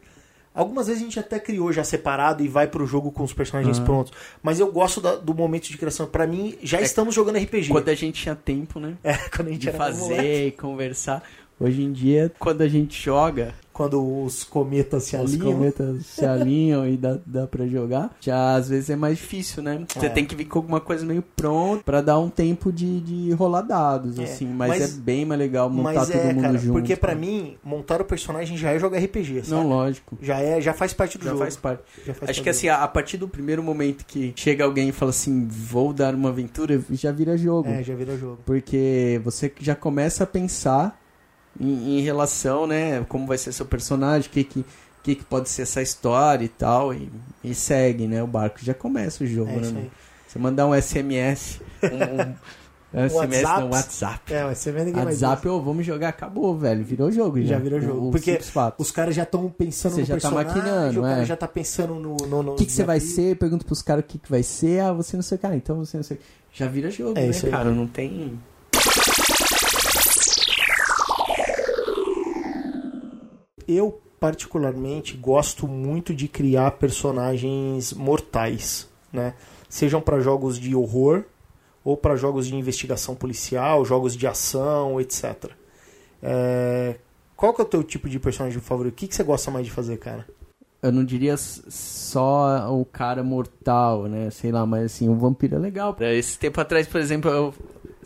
[0.53, 3.79] algumas vezes a gente até criou já separado e vai pro jogo com os personagens
[3.79, 4.11] prontos.
[4.41, 6.07] Mas eu gosto da- do momento de criação.
[6.07, 7.69] Pra mim, já estamos jogando RPG.
[7.69, 8.95] Quando a gente tinha tempo, né?
[9.03, 11.23] É, quando a gente de fazer e conversar.
[11.59, 15.53] Hoje em dia, quando a gente joga, quando os cometas se Os alinham.
[15.53, 18.13] cometas se alinham e dá, dá pra jogar.
[18.19, 19.85] Já às vezes é mais difícil, né?
[19.87, 20.09] Você É.
[20.09, 23.61] tem que vir com alguma coisa meio pronta pra dar um tempo de, de rolar
[23.61, 24.45] dados, É, assim.
[24.47, 26.73] Mas, mas- é bem mais legal montar Mas todo é, mundo cara, junto.
[26.73, 27.19] porque pra cara.
[27.21, 29.61] mim, montar o personagem já é jogar RPG, sabe?
[29.61, 30.17] Não, lógico.
[30.21, 31.41] Já, é, já faz parte do Já jogo.
[31.43, 31.83] faz parte.
[32.05, 34.89] Já faz Acho parte que assim, a, a partir do primeiro momento que chega alguém
[34.89, 37.69] e fala assim, vou dar uma aventura, já vira jogo.
[37.69, 38.39] É, já vira jogo.
[38.45, 40.99] Porque você já começa a pensar
[41.59, 43.05] em, em relação, né?
[43.07, 44.65] Como vai ser seu personagem, o que que,
[45.03, 46.93] que que pode ser essa história e tal.
[46.93, 47.09] E,
[47.43, 48.21] e segue, né?
[48.21, 48.59] O barco.
[48.61, 49.87] Já começa o jogo, É né?
[50.27, 51.59] Você mandar um SMS.
[51.83, 52.35] Um,
[52.91, 53.61] SMS WhatsApp.
[53.61, 54.33] não, WhatsApp.
[54.33, 55.21] É, você vê ninguém mais.
[55.21, 56.83] WhatsApp, ô, vamos jogar, acabou, velho.
[56.83, 57.49] Virou jogo já.
[57.49, 57.99] Já virou jogo.
[57.99, 58.39] O, o Porque.
[58.77, 61.25] Os caras já estão pensando Você no já tá personagem, maquinando, o cara é.
[61.25, 62.51] já tá pensando no...
[62.51, 63.35] O que, que você vai ser?
[63.37, 64.81] Pergunta pros caras o que, que vai ser.
[64.81, 66.19] Ah, você não sei o cara, então você não sei.
[66.51, 67.69] Já vira jogo, É né, cara?
[67.69, 68.39] Não tem.
[73.71, 79.35] Eu, particularmente, gosto muito de criar personagens mortais, né?
[79.69, 81.23] Sejam para jogos de horror
[81.83, 85.51] ou para jogos de investigação policial, jogos de ação, etc.
[86.21, 86.95] É,
[87.35, 88.93] Qual que é o teu tipo de personagem favorito?
[88.93, 90.25] O que, que você gosta mais de fazer, cara?
[90.81, 94.29] Eu não diria só o cara mortal, né?
[94.29, 95.95] Sei lá, mas assim, o vampiro é legal.
[95.99, 97.53] Esse tempo atrás, por exemplo, eu.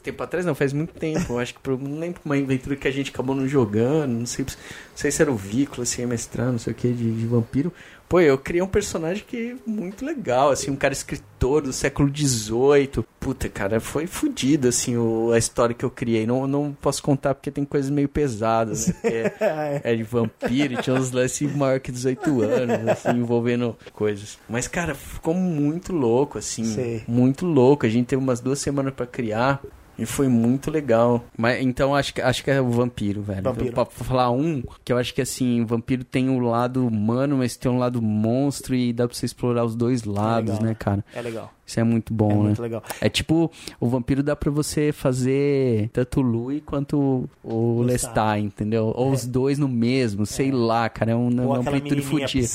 [0.03, 1.37] Tempo atrás não, faz muito tempo.
[1.39, 4.11] Acho que por- não lembro uma aventura que a gente acabou não jogando.
[4.11, 4.53] Não sei, não
[4.95, 7.71] sei se era o Vícola, se ia mestrar, não sei o que, de, de vampiro.
[8.09, 12.11] Pô, eu criei um personagem que é muito legal, assim, um cara escritor do século
[12.15, 13.03] XVIII.
[13.19, 16.27] Puta, cara, foi fodido, assim, o- a história que eu criei.
[16.27, 18.93] Não, não posso contar porque tem coisas meio pesadas, né?
[19.03, 24.37] É, é de vampiro tinha uns lances maior que 18 anos, assim, envolvendo coisas.
[24.49, 26.65] Mas, cara, ficou muito louco, assim.
[26.65, 27.03] Sei.
[27.07, 27.85] Muito louco.
[27.85, 29.59] A gente teve umas duas semanas pra criar.
[29.97, 31.23] E foi muito legal.
[31.37, 33.43] Mas então acho que acho que é o vampiro, velho.
[33.43, 33.73] Vampiro.
[33.73, 37.37] Pra, pra falar um, que eu acho que assim, o vampiro tem um lado humano,
[37.37, 40.65] mas tem um lado monstro e dá pra você explorar os dois lados, legal.
[40.65, 41.05] né, cara?
[41.13, 41.53] é legal.
[41.65, 42.41] Isso é muito bom, é né?
[42.41, 42.83] muito legal.
[42.99, 48.41] É tipo, o vampiro dá pra você fazer tanto o Louis quanto o Lestat.
[48.41, 48.91] Entendeu?
[48.95, 51.11] Ou os dois no mesmo, sei lá, cara.
[51.11, 52.47] É um, Ou uma aquela amplitude fodida.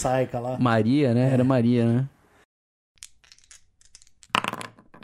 [0.59, 1.31] Maria, né?
[1.31, 1.33] É.
[1.35, 2.09] Era Maria, né?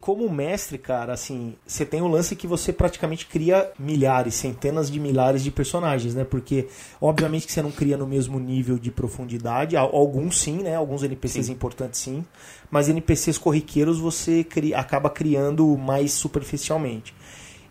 [0.04, 5.00] Como mestre, cara, assim, você tem o lance que você praticamente cria milhares, centenas de
[5.00, 6.24] milhares de personagens, né?
[6.24, 6.68] Porque,
[7.00, 9.78] obviamente, que você não cria no mesmo nível de profundidade.
[9.78, 10.74] Al- Alguns sim, né?
[10.76, 12.22] Alguns NPCs importantes sim.
[12.70, 17.14] Mas NPCs corriqueiros você cria- acaba criando mais superficialmente.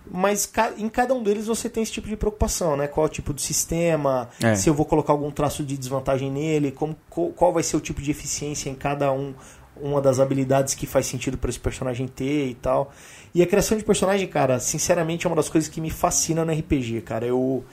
[0.10, 2.88] Mas em cada um deles você tem esse tipo de preocupação, né?
[2.88, 4.56] Qual é o tipo de sistema, É.
[4.56, 8.02] se eu vou colocar algum traço de desvantagem nele, como, qual vai ser o tipo
[8.02, 9.34] de eficiência em cada um,
[9.82, 12.94] uma das habilidades que faz sentido para esse personagem ter e tal.
[13.34, 16.52] E a criação de personagem, cara, sinceramente é uma das coisas que me fascina no
[16.52, 17.26] RPG, cara.
[17.26, 17.64] Eu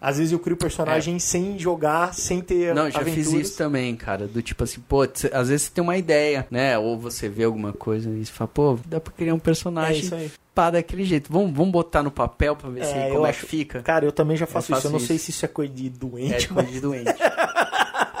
[0.00, 2.74] às vezes eu crio personagem sem jogar, sem ter É.
[2.74, 3.30] Não, já aventuras.
[3.30, 4.26] fiz isso também, cara.
[4.26, 6.76] Do tipo assim, pô, cê- às vezes você tem uma ideia, né?
[6.76, 10.00] Ou você vê alguma coisa e você fala, pô, dá pra criar um É personagem
[10.02, 10.28] isso aí.
[10.52, 11.32] pá daquele jeito.
[11.32, 13.80] Vamos, vamos botar no papel pra ver É, se, como é acho- que fica.
[13.82, 14.86] Cara, eu também já faço, Eu isso.
[14.88, 17.12] Eu faço não sei se isso é coisa de É doente, coisa de doente.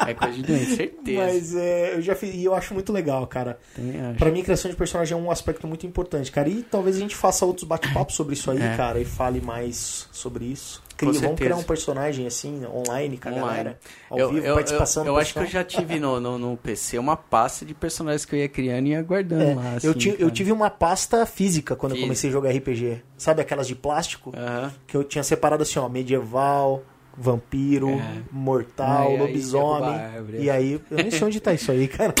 [0.10, 1.20] é coisa de doente, certeza.
[1.24, 3.58] mas é, eu já fiz e eu acho muito legal, cara.
[3.74, 4.18] Também acho.
[4.18, 6.48] Pra mim, criação de personagem é um aspecto muito importante, cara.
[6.48, 8.76] E talvez a gente faça outros bate-papos sobre isso aí, É.
[8.76, 10.82] cara, e fale mais sobre isso.
[10.96, 13.46] Cria, vamos criar um personagem assim, online, com a Online.
[13.48, 13.78] galera,
[14.08, 16.56] ao eu, vivo, eu, participação eu, eu acho que eu já tive no, no, no
[16.56, 19.72] PC uma pasta de personagens que eu ia criando e ia guardando É, lá.
[19.74, 20.30] Assim, eu, ti- eu cara.
[20.30, 22.06] tive uma pasta física quando eu Física.
[22.06, 23.02] comecei a jogar RPG.
[23.18, 24.32] Sabe aquelas de plástico?
[24.36, 24.72] Aham.
[24.86, 26.84] Que eu tinha separado assim, ó, medieval,
[27.16, 28.22] vampiro, É.
[28.30, 29.80] mortal, Aí, aí, lobisomem.
[29.80, 30.38] derruba a árvore.
[30.42, 32.14] e aí, eu nem sei onde tá isso aí, cara.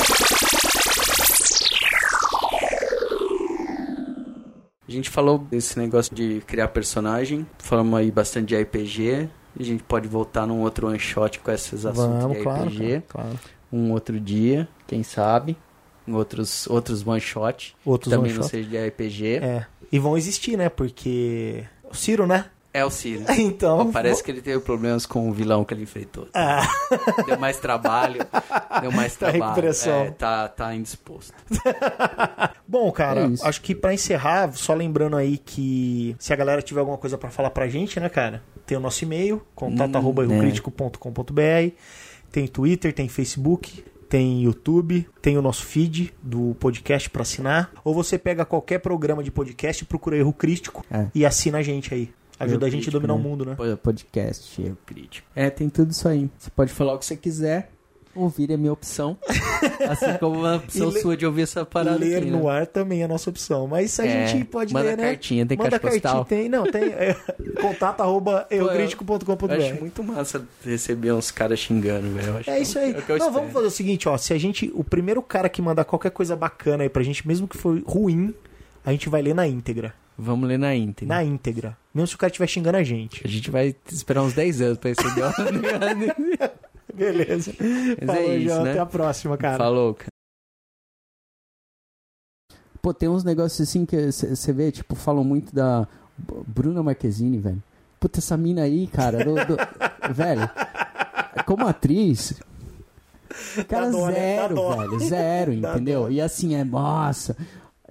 [4.86, 9.28] A gente falou desse negócio de criar personagem, falamos aí bastante de RPG.
[9.58, 12.88] A gente pode voltar num outro one shot com esses assuntos Vamos, de claro, RPG.
[12.88, 13.40] cara, claro.
[13.72, 15.56] Um outro dia, quem sabe.
[16.06, 17.74] Em outros, outros one shot.
[17.84, 18.50] Outros também one não shot.
[18.50, 19.26] seja de RPG.
[19.36, 19.66] É, É.
[19.90, 20.68] E vão existir, né?
[20.68, 21.64] Porque.
[21.84, 22.46] O Ciro, né?
[22.84, 23.24] O Ciro.
[23.38, 23.90] Então.
[23.92, 26.26] Parece que ele teve problemas com o vilão que ele enfrentou.
[26.32, 26.62] Ah,
[27.26, 28.20] Deu mais trabalho.
[28.80, 29.42] Deu mais Tá trabalho.
[29.44, 30.00] recuperação.
[30.04, 31.32] É, tá, tá indisposto.
[32.66, 36.80] bom, cara, É acho que pra encerrar, só lembrando aí que se a galera tiver
[36.80, 38.42] alguma coisa pra falar pra gente, né, cara?
[38.66, 40.26] Tem o nosso e-mail, contato Hum, arroba é.
[40.26, 41.74] errocrítico.com.br.
[42.30, 47.70] Tem Twitter, tem Facebook, tem YouTube, tem o nosso feed do podcast pra assinar.
[47.84, 51.06] Ou você pega qualquer programa de podcast, procura Erro Crítico É.
[51.14, 52.10] e assina a gente aí.
[52.44, 53.22] Ajuda Erro a gente a dominar o né?
[53.22, 53.54] mundo, né?
[53.54, 55.28] Po- Podcast, eu crítico.
[55.34, 56.28] É, tem tudo isso aí.
[56.38, 57.70] Você pode falar o que você quiser.
[58.14, 59.16] ouvir é minha opção.
[59.88, 62.50] assim como a opção le- sua de ouvir essa parada ler aqui, no né?
[62.50, 63.66] ar também é a nossa opção.
[63.66, 65.04] Mas a É, gente pode manda ler, né?
[65.04, 66.16] cartinha, tem Manda caixa postal?
[66.24, 66.48] cartinha, tem.
[66.50, 66.84] Não, tem.
[66.92, 67.16] É,
[67.60, 69.52] contato arroba eu- eucrítico.com.br.
[69.54, 72.40] Eu acho muito massa receber uns caras xingando, velho.
[72.46, 72.94] É isso aí.
[73.08, 74.16] É o Não, vamos fazer o seguinte, ó.
[74.18, 74.70] Se a gente.
[74.74, 78.34] O primeiro cara que mandar qualquer coisa bacana aí pra gente, mesmo que for ruim,
[78.84, 79.94] a gente vai ler na íntegra.
[80.16, 81.14] Vamos ler na íntegra.
[81.14, 81.76] Na íntegra.
[81.94, 83.22] Mesmo se o cara estiver xingando a gente.
[83.24, 85.32] A gente vai esperar uns 10 anos pra receber uma...
[86.94, 87.52] Beleza.
[87.58, 88.64] Mas Falou, é isso, João.
[88.64, 88.70] né?
[88.72, 89.56] Até a próxima, cara.
[89.58, 90.08] Falou, cara.
[92.80, 95.86] Pô, tem uns negócios assim que você vê, tipo, falam muito da
[96.46, 97.62] Bruna Marquezine, velho.
[98.00, 99.56] Puta, essa mina aí, cara, do- do-
[100.12, 100.50] velho,
[101.46, 102.34] como atriz,
[103.68, 104.12] cara, dó, né?
[104.36, 104.76] Dá zero, dó.
[104.76, 106.10] velho, zero, Dá entendeu?
[106.10, 107.36] E assim, é, nossa,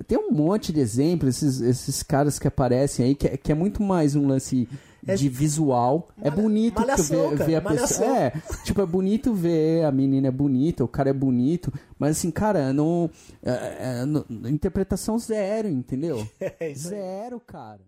[0.03, 3.55] tem um monte de exemplos, esses, esses caras que aparecem aí, que, é- que é
[3.55, 4.67] muito mais um lance
[5.05, 6.07] É- de visual.
[6.21, 7.87] é Malha- bonito que malhação, ver, ver a malhação.
[8.07, 8.17] pessoa.
[8.17, 8.33] É,
[8.63, 12.71] tipo, é bonito ver a menina é bonita, o cara é bonito, mas assim, cara,
[12.71, 13.09] não.
[13.43, 16.27] é- é- não- interpretação zero, entendeu?
[16.59, 16.73] É.
[16.73, 17.81] Zero, cara.